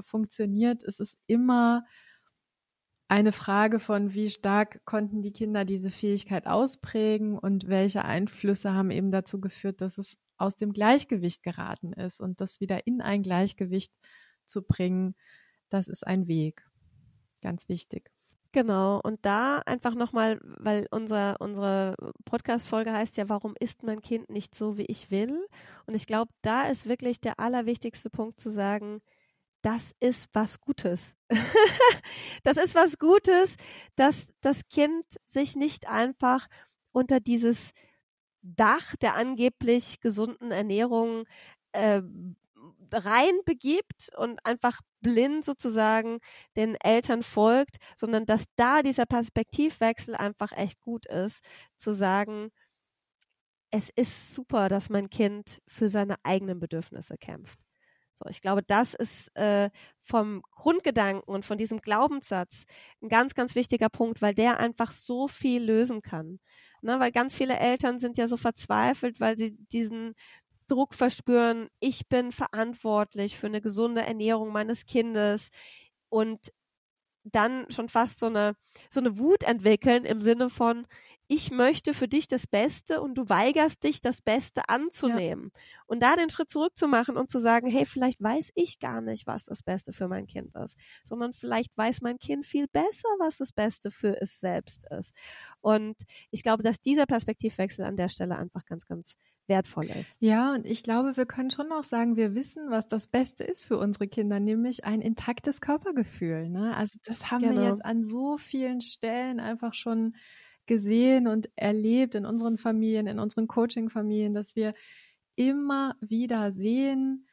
funktioniert, 0.00 0.82
es 0.82 1.00
ist 1.00 1.18
immer 1.26 1.84
eine 3.08 3.32
Frage 3.32 3.80
von, 3.80 4.14
wie 4.14 4.30
stark 4.30 4.84
konnten 4.84 5.22
die 5.22 5.32
Kinder 5.32 5.64
diese 5.64 5.90
Fähigkeit 5.90 6.46
ausprägen 6.46 7.38
und 7.38 7.68
welche 7.68 8.04
Einflüsse 8.04 8.72
haben 8.72 8.90
eben 8.90 9.10
dazu 9.10 9.40
geführt, 9.40 9.80
dass 9.80 9.98
es 9.98 10.16
aus 10.36 10.56
dem 10.56 10.72
Gleichgewicht 10.72 11.42
geraten 11.42 11.92
ist 11.92 12.20
und 12.20 12.40
das 12.40 12.60
wieder 12.60 12.86
in 12.86 13.00
ein 13.00 13.22
Gleichgewicht 13.22 13.92
zu 14.46 14.62
bringen, 14.62 15.14
das 15.68 15.88
ist 15.88 16.06
ein 16.06 16.26
Weg. 16.26 16.66
Ganz 17.40 17.68
wichtig. 17.68 18.10
Genau, 18.54 19.00
und 19.02 19.26
da 19.26 19.58
einfach 19.66 19.96
nochmal, 19.96 20.38
weil 20.44 20.86
unser, 20.92 21.40
unsere 21.40 21.96
Podcast-Folge 22.24 22.92
heißt 22.92 23.16
ja, 23.16 23.28
warum 23.28 23.56
ist 23.58 23.82
mein 23.82 24.00
Kind 24.00 24.30
nicht 24.30 24.54
so, 24.54 24.78
wie 24.78 24.84
ich 24.84 25.10
will? 25.10 25.44
Und 25.86 25.96
ich 25.96 26.06
glaube, 26.06 26.30
da 26.40 26.68
ist 26.68 26.86
wirklich 26.86 27.20
der 27.20 27.40
allerwichtigste 27.40 28.10
Punkt 28.10 28.38
zu 28.38 28.50
sagen, 28.50 29.02
das 29.62 29.90
ist 29.98 30.28
was 30.34 30.60
Gutes. 30.60 31.16
das 32.44 32.56
ist 32.56 32.76
was 32.76 33.00
Gutes, 33.00 33.56
dass 33.96 34.28
das 34.40 34.68
Kind 34.68 35.04
sich 35.26 35.56
nicht 35.56 35.88
einfach 35.88 36.46
unter 36.92 37.18
dieses 37.18 37.72
Dach 38.40 38.94
der 39.02 39.16
angeblich 39.16 39.98
gesunden 39.98 40.52
Ernährung 40.52 41.24
äh, 41.72 42.02
rein 42.92 43.34
begibt 43.44 44.10
und 44.16 44.44
einfach 44.44 44.80
blind 45.00 45.44
sozusagen 45.44 46.18
den 46.56 46.76
Eltern 46.76 47.22
folgt, 47.22 47.76
sondern 47.96 48.26
dass 48.26 48.44
da 48.56 48.82
dieser 48.82 49.06
Perspektivwechsel 49.06 50.14
einfach 50.14 50.52
echt 50.52 50.80
gut 50.80 51.06
ist, 51.06 51.44
zu 51.76 51.92
sagen, 51.92 52.50
es 53.70 53.90
ist 53.90 54.34
super, 54.34 54.68
dass 54.68 54.88
mein 54.88 55.10
Kind 55.10 55.60
für 55.66 55.88
seine 55.88 56.16
eigenen 56.22 56.60
Bedürfnisse 56.60 57.16
kämpft. 57.18 57.58
So, 58.14 58.26
ich 58.28 58.40
glaube, 58.40 58.62
das 58.62 58.94
ist 58.94 59.34
äh, 59.36 59.70
vom 60.00 60.42
Grundgedanken 60.52 61.24
und 61.24 61.44
von 61.44 61.58
diesem 61.58 61.80
Glaubenssatz 61.80 62.64
ein 63.02 63.08
ganz, 63.08 63.34
ganz 63.34 63.56
wichtiger 63.56 63.88
Punkt, 63.88 64.22
weil 64.22 64.34
der 64.34 64.60
einfach 64.60 64.92
so 64.92 65.26
viel 65.26 65.62
lösen 65.64 66.00
kann. 66.02 66.38
Ne, 66.82 67.00
weil 67.00 67.10
ganz 67.12 67.34
viele 67.34 67.58
Eltern 67.58 67.98
sind 67.98 68.18
ja 68.18 68.28
so 68.28 68.36
verzweifelt, 68.36 69.18
weil 69.18 69.38
sie 69.38 69.56
diesen 69.72 70.14
Druck 70.68 70.94
verspüren, 70.94 71.68
ich 71.80 72.08
bin 72.08 72.32
verantwortlich 72.32 73.38
für 73.38 73.46
eine 73.46 73.60
gesunde 73.60 74.02
Ernährung 74.02 74.52
meines 74.52 74.86
Kindes 74.86 75.50
und 76.08 76.52
dann 77.24 77.66
schon 77.70 77.88
fast 77.88 78.20
so 78.20 78.26
eine, 78.26 78.54
so 78.90 79.00
eine 79.00 79.18
Wut 79.18 79.44
entwickeln 79.44 80.04
im 80.04 80.20
Sinne 80.20 80.50
von, 80.50 80.86
ich 81.26 81.50
möchte 81.50 81.94
für 81.94 82.06
dich 82.06 82.28
das 82.28 82.46
Beste 82.46 83.00
und 83.00 83.14
du 83.14 83.28
weigerst 83.28 83.82
dich, 83.82 84.02
das 84.02 84.20
Beste 84.20 84.68
anzunehmen. 84.68 85.50
Ja. 85.54 85.60
Und 85.86 86.02
da 86.02 86.16
den 86.16 86.28
Schritt 86.28 86.50
zurückzumachen 86.50 87.16
und 87.16 87.30
zu 87.30 87.38
sagen, 87.38 87.70
hey, 87.70 87.86
vielleicht 87.86 88.22
weiß 88.22 88.52
ich 88.54 88.78
gar 88.78 89.00
nicht, 89.00 89.26
was 89.26 89.44
das 89.44 89.62
Beste 89.62 89.94
für 89.94 90.06
mein 90.06 90.26
Kind 90.26 90.54
ist, 90.54 90.76
sondern 91.02 91.32
vielleicht 91.32 91.74
weiß 91.76 92.02
mein 92.02 92.18
Kind 92.18 92.44
viel 92.44 92.66
besser, 92.68 93.08
was 93.18 93.38
das 93.38 93.52
Beste 93.52 93.90
für 93.90 94.20
es 94.20 94.38
selbst 94.38 94.86
ist. 94.90 95.14
Und 95.60 95.96
ich 96.30 96.42
glaube, 96.42 96.62
dass 96.62 96.80
dieser 96.80 97.06
Perspektivwechsel 97.06 97.86
an 97.86 97.96
der 97.96 98.10
Stelle 98.10 98.36
einfach 98.36 98.66
ganz, 98.66 98.84
ganz 98.84 99.14
wertvoll 99.46 99.86
ist. 99.86 100.16
Ja, 100.20 100.54
und 100.54 100.66
ich 100.66 100.82
glaube, 100.82 101.16
wir 101.16 101.26
können 101.26 101.50
schon 101.50 101.70
auch 101.72 101.84
sagen, 101.84 102.16
wir 102.16 102.34
wissen, 102.34 102.70
was 102.70 102.88
das 102.88 103.06
Beste 103.06 103.44
ist 103.44 103.66
für 103.66 103.78
unsere 103.78 104.08
Kinder, 104.08 104.40
nämlich 104.40 104.84
ein 104.84 105.00
intaktes 105.00 105.60
Körpergefühl. 105.60 106.48
Ne? 106.48 106.74
Also 106.76 106.98
das 107.04 107.30
haben 107.30 107.42
genau. 107.42 107.60
wir 107.60 107.68
jetzt 107.68 107.84
an 107.84 108.02
so 108.02 108.38
vielen 108.38 108.80
Stellen 108.80 109.40
einfach 109.40 109.74
schon 109.74 110.14
gesehen 110.66 111.26
und 111.26 111.50
erlebt 111.56 112.14
in 112.14 112.24
unseren 112.24 112.56
Familien, 112.56 113.06
in 113.06 113.18
unseren 113.18 113.46
Coaching-Familien, 113.46 114.32
dass 114.32 114.56
wir 114.56 114.74
immer 115.36 115.96
wieder 116.00 116.52
sehen, 116.52 117.26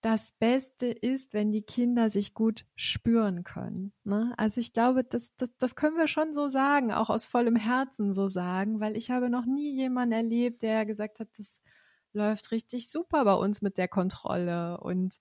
das 0.00 0.32
Beste 0.32 0.86
ist, 0.86 1.34
wenn 1.34 1.52
die 1.52 1.62
Kinder 1.62 2.08
sich 2.08 2.32
gut 2.32 2.64
spüren 2.74 3.44
können. 3.44 3.92
Ne? 4.04 4.32
Also 4.38 4.60
ich 4.60 4.72
glaube, 4.72 5.04
das, 5.04 5.34
das, 5.36 5.50
das 5.58 5.76
können 5.76 5.96
wir 5.96 6.08
schon 6.08 6.32
so 6.32 6.48
sagen, 6.48 6.92
auch 6.92 7.10
aus 7.10 7.26
vollem 7.26 7.56
Herzen 7.56 8.12
so 8.12 8.28
sagen, 8.28 8.80
weil 8.80 8.96
ich 8.96 9.10
habe 9.10 9.28
noch 9.28 9.44
nie 9.44 9.72
jemanden 9.74 10.12
erlebt, 10.12 10.62
der 10.62 10.86
gesagt 10.86 11.20
hat, 11.20 11.28
das 11.36 11.62
läuft 12.12 12.50
richtig 12.50 12.90
super 12.90 13.24
bei 13.24 13.34
uns 13.34 13.62
mit 13.62 13.76
der 13.78 13.88
Kontrolle 13.88 14.78
und 14.80 15.20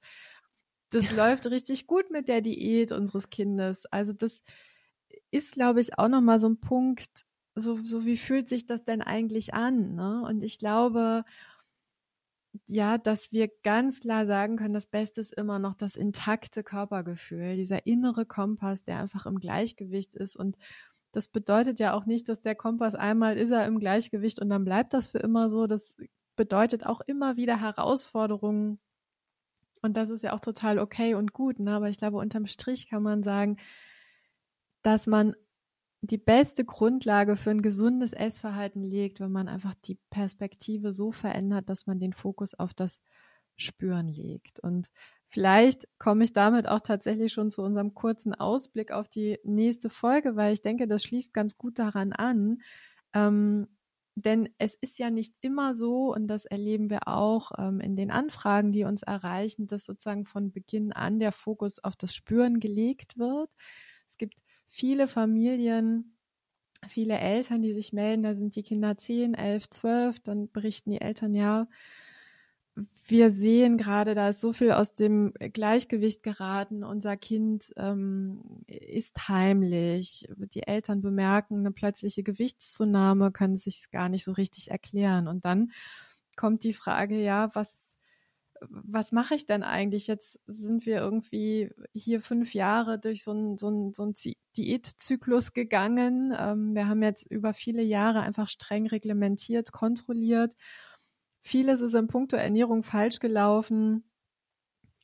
das 0.92 1.12
ja. 1.12 1.18
läuft 1.18 1.46
richtig 1.48 1.86
gut 1.86 2.10
mit 2.10 2.28
der 2.28 2.42
Diät 2.42 2.92
unseres 2.92 3.30
Kindes. 3.30 3.86
Also 3.88 4.13
das 4.13 4.44
ist, 5.30 5.54
glaube 5.54 5.82
ich, 5.82 6.00
auch 6.00 6.08
nochmal 6.08 6.39
so 6.39 6.48
ein 6.48 6.60
Punkt, 6.60 7.26
so, 7.56 7.76
so 7.84 8.06
wie 8.06 8.18
fühlt 8.18 8.50
sich 8.50 8.65
das 8.65 8.86
denn 8.86 9.02
eigentlich 9.02 9.54
an? 9.54 9.96
Ne? 9.96 10.24
Und 10.28 10.44
ich 10.44 10.58
glaube, 10.58 11.26
ja, 12.66 12.98
dass 12.98 13.32
wir 13.32 13.50
ganz 13.64 14.02
klar 14.02 14.26
sagen 14.26 14.58
können, 14.58 14.74
das 14.74 14.88
Beste 14.88 15.22
ist 15.22 15.34
immer 15.34 15.60
noch 15.60 15.76
das 15.76 15.96
intakte 15.96 16.64
Körpergefühl, 16.64 17.56
dieser 17.56 17.86
innere 17.86 18.26
Kompass, 18.26 18.84
der 18.84 19.00
einfach 19.00 19.26
im 19.26 19.40
Gleichgewicht 19.40 20.16
ist. 20.16 20.36
Und 20.36 20.58
das 21.12 21.28
bedeutet 21.28 21.80
ja 21.80 21.94
auch 21.94 22.06
nicht, 22.06 22.30
dass 22.30 22.42
der 22.42 22.56
Kompass 22.56 22.96
einmal 22.96 23.38
ist 23.38 23.52
er 23.52 23.66
im 23.66 23.80
Gleichgewicht 23.80 24.40
und 24.40 24.50
dann 24.50 24.66
bleibt 24.66 24.94
das 24.94 25.08
für 25.10 25.20
immer 25.20 25.50
so. 25.50 25.68
Das 25.68 25.96
bedeutet 26.36 26.86
auch 26.86 27.02
immer 27.02 27.38
wieder 27.38 27.60
Herausforderungen. 27.60 28.80
Und 29.82 29.96
das 29.98 30.10
ist 30.10 30.24
ja 30.24 30.34
auch 30.34 30.40
total 30.40 30.80
okay 30.80 31.16
und 31.16 31.34
gut. 31.34 31.60
Ne? 31.60 31.72
Aber 31.72 31.90
ich 31.90 31.98
glaube, 31.98 32.18
unterm 32.18 32.48
Strich 32.48 32.90
kann 32.90 33.04
man 33.04 33.24
sagen, 33.24 33.58
dass 34.82 35.08
man 35.08 35.36
die 36.02 36.18
beste 36.18 36.64
Grundlage 36.64 37.36
für 37.36 37.52
ein 37.52 37.62
gesundes 37.62 38.14
Essverhalten 38.14 38.84
legt, 38.84 39.20
wenn 39.20 39.32
man 39.32 39.48
einfach 39.48 39.76
die 39.76 40.00
Perspektive 40.10 40.94
so 40.94 41.12
verändert, 41.12 41.70
dass 41.70 41.88
man 41.88 42.00
den 42.00 42.14
Fokus 42.14 42.54
auf 42.54 42.74
das 42.74 43.02
Spüren 43.58 44.08
legt. 44.08 44.60
Und 44.62 44.88
vielleicht 45.28 45.88
komme 45.98 46.24
ich 46.24 46.32
damit 46.32 46.68
auch 46.68 46.80
tatsächlich 46.80 47.34
schon 47.34 47.52
zu 47.52 47.62
unserem 47.62 47.94
kurzen 47.94 48.34
Ausblick 48.34 48.92
auf 48.92 49.10
die 49.10 49.40
nächste 49.44 49.90
Folge, 49.90 50.38
weil 50.38 50.54
ich 50.54 50.62
denke, 50.62 50.88
das 50.88 51.04
schließt 51.04 51.34
ganz 51.34 51.58
gut 51.58 51.78
daran 51.80 52.14
an. 52.14 52.62
Ähm, 53.14 53.68
denn 54.16 54.50
es 54.58 54.76
ist 54.76 55.00
ja 55.00 55.10
nicht 55.10 55.34
immer 55.42 55.76
so, 55.76 56.14
und 56.14 56.28
das 56.28 56.46
erleben 56.46 56.90
wir 56.90 57.08
auch 57.08 57.52
ähm, 57.58 57.80
in 57.80 57.96
den 57.96 58.12
Anfragen, 58.12 58.72
die 58.72 58.84
uns 58.84 59.04
erreichen, 59.04 59.68
dass 59.68 59.86
sozusagen 59.86 60.26
von 60.26 60.52
Beginn 60.52 60.94
an 60.94 61.20
der 61.20 61.32
Fokus 61.32 61.84
auf 61.84 61.96
das 61.96 62.14
Spüren 62.14 62.60
gelegt 62.60 63.18
wird. 63.18 63.50
Es 64.08 64.18
gibt 64.18 64.40
viele 64.70 65.08
Familien, 65.08 66.16
viele 66.88 67.18
Eltern, 67.18 67.62
die 67.62 67.74
sich 67.74 67.92
melden, 67.92 68.24
da 68.24 68.36
sind 68.36 68.56
die 68.56 68.64
Kinder 68.64 68.98
10, 68.98 69.34
11, 69.34 69.70
12, 69.70 70.20
dann 70.22 70.50
berichten 70.52 70.92
die 70.92 71.02
Eltern, 71.02 71.36
ja, 71.36 71.68
wir 73.08 73.32
sehen 73.32 73.78
gerade, 73.78 74.16
da 74.16 74.30
ist 74.30 74.40
so 74.40 74.54
viel 74.54 74.72
aus 74.72 74.94
dem 74.94 75.34
Gleichgewicht 75.34 76.24
geraten. 76.24 76.84
Unser 76.84 77.18
Kind 77.18 77.74
ähm, 77.78 78.42
ist 78.68 79.28
heimlich. 79.28 80.30
Die 80.54 80.64
Eltern 80.64 81.02
bemerken 81.02 81.60
eine 81.60 81.72
plötzliche 81.72 82.24
Gewichtszunahme, 82.24 83.32
können 83.32 83.58
sich 83.58 83.90
gar 83.92 84.10
nicht 84.10 84.24
so 84.24 84.32
richtig 84.32 84.72
erklären. 84.72 85.28
Und 85.28 85.46
dann 85.46 85.72
kommt 86.36 86.64
die 86.64 86.74
Frage, 86.74 87.22
ja, 87.22 87.54
was, 87.54 87.88
was 88.69 89.12
mache 89.12 89.36
ich 89.36 89.45
denn 89.45 89.63
eigentlich? 89.63 90.08
Jetzt 90.08 90.39
sind 90.48 90.86
wir 90.86 90.98
irgendwie 90.98 91.72
hier 91.93 92.22
fünf 92.22 92.54
Jahre 92.54 93.00
durch 93.00 93.24
so 93.24 93.32
einen 93.32 93.58
so 93.58 93.91
so 93.93 94.04
einen 94.04 94.13
Diätzyklus 94.58 95.54
gegangen. 95.54 96.34
Ähm, 96.38 96.76
wir 96.76 96.88
haben 96.88 97.04
jetzt 97.04 97.26
über 97.30 97.54
viele 97.54 97.84
Jahre 97.84 98.22
einfach 98.22 98.50
streng 98.50 98.88
reglementiert, 98.88 99.72
kontrolliert 99.72 100.56
Vieles 101.41 101.82
ist 101.82 101.93
in 101.93 102.08
puncto 102.08 102.36
Ernährung 102.36 102.84
falsch 102.84 103.19
gelaufen. 103.19 104.04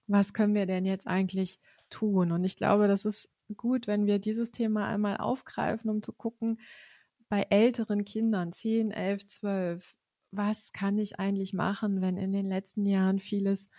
Was 0.07 0.33
können 0.33 0.53
wir 0.53 0.65
denn 0.65 0.85
jetzt 0.85 1.07
eigentlich 1.07 1.59
tun? 1.89 2.31
Und 2.31 2.43
ich 2.43 2.57
glaube, 2.57 2.87
das 2.87 3.05
ist 3.05 3.29
gut, 3.57 3.87
wenn 3.87 4.05
wir 4.05 4.19
dieses 4.19 4.51
Thema 4.51 4.87
einmal 4.87 5.17
aufgreifen, 5.17 5.89
um 5.89 6.03
zu 6.03 6.13
gucken, 6.13 6.59
bei 7.29 7.47
älteren 7.49 8.05
Kindern, 8.05 8.53
10, 8.53 8.91
11, 8.91 9.27
12, 9.27 9.95
was 10.37 10.71
kann 10.73 10.97
ich 10.97 11.19
eigentlich 11.19 11.53
machen, 11.53 12.01
wenn 12.01 12.17
in 12.17 12.31
den 12.31 12.47
letzten 12.47 12.85
Jahren 12.85 13.19
vieles 13.19 13.69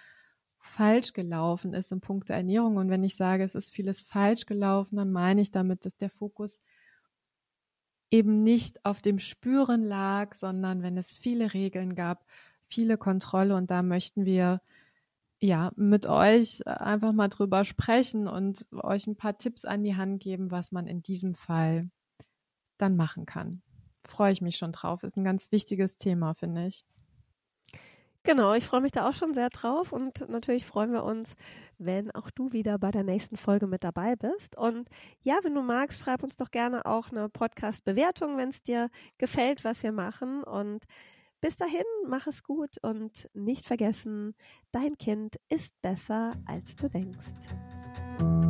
falsch 0.59 1.13
gelaufen 1.13 1.75
ist 1.75 1.93
in 1.93 2.01
puncto 2.01 2.33
Ernährung? 2.33 2.77
Und 2.77 2.91
wenn 2.91 3.05
ich 3.05 3.17
sage, 3.17 3.45
es 3.45 3.55
ist 3.55 3.71
vieles 3.71 4.01
falsch 4.01 4.47
gelaufen, 4.47 4.97
dann 4.97 5.13
meine 5.13 5.41
ich 5.41 5.51
damit, 5.51 5.85
dass 5.85 5.97
der 5.97 6.11
Fokus 6.11 6.61
eben 8.11 8.43
nicht 8.43 8.85
auf 8.85 9.03
dem 9.03 9.19
Spüren 9.19 9.85
lag, 9.85 10.35
sondern 10.35 10.83
wenn 10.83 10.97
es 10.97 11.13
viele 11.13 11.55
Regeln 11.55 11.95
gab, 11.95 12.25
viele 12.69 12.99
Kontrolle 12.99 13.57
und 13.57 13.71
da 13.71 13.83
möchten 13.83 14.25
wir 14.25 14.61
ja 15.41 15.73
mit 15.77 16.07
euch 16.07 16.67
einfach 16.67 17.13
mal 17.13 17.29
drüber 17.29 17.65
sprechen 17.65 18.27
und 18.27 18.67
euch 18.73 19.07
ein 19.07 19.17
paar 19.17 19.39
Tipps 19.39 19.65
an 19.65 19.85
die 19.85 19.97
Hand 19.97 20.23
geben, 20.23 20.51
was 20.51 20.73
man 20.73 20.87
in 20.87 21.03
diesem 21.03 21.35
Fall 21.35 21.91
dann 22.79 22.97
machen 22.97 23.27
kann. 23.27 23.63
Freue 24.09 24.33
ich 24.33 24.41
mich 24.41 24.57
schon 24.57 24.73
drauf. 24.73 25.03
Ist 25.03 25.17
ein 25.17 25.25
ganz 25.25 25.51
wichtiges 25.53 25.99
Thema, 25.99 26.35
finde 26.35 26.67
ich. 26.67 26.85
Genau, 28.27 28.55
ich 28.55 28.65
freue 28.65 28.81
mich 28.81 28.91
da 28.91 29.09
auch 29.09 29.15
schon 29.15 29.35
sehr 29.35 29.51
drauf 29.51 29.93
und 29.93 30.29
natürlich 30.29 30.67
freuen 30.67 30.93
wir 30.93 31.05
uns, 31.05 31.37
wenn 31.79 32.11
auch 32.11 32.29
du 32.31 32.51
wieder 32.51 32.77
bei 32.77 32.91
der 32.91 33.05
nächsten 33.05 33.37
Folge 33.37 33.69
mit 33.69 33.85
dabei 33.85 34.17
bist. 34.17 34.59
Und 34.59 34.89
ja, 35.23 35.39
wenn 35.45 35.55
du 35.55 35.63
magst, 35.63 36.01
schreib 36.01 36.25
uns 36.25 36.35
doch 36.35 36.51
gerne 36.51 36.87
auch 36.87 37.13
eine 37.13 37.29
Podcast-Bewertung, 37.29 38.37
wenn 38.37 38.49
es 38.49 38.65
dir 38.65 38.91
gefällt, 39.19 39.63
was 39.63 39.85
wir 39.85 39.93
machen. 39.93 40.43
Und 40.43 40.87
bis 41.41 41.57
dahin, 41.57 41.85
mach 42.09 42.27
es 42.27 42.43
gut 42.43 42.79
und 42.83 43.31
nicht 43.33 43.65
vergessen, 43.65 44.35
dein 44.73 44.99
Kind 44.99 45.37
ist 45.49 45.81
besser, 45.81 46.33
als 46.47 46.75
du 46.75 46.89
denkst. 46.89 48.46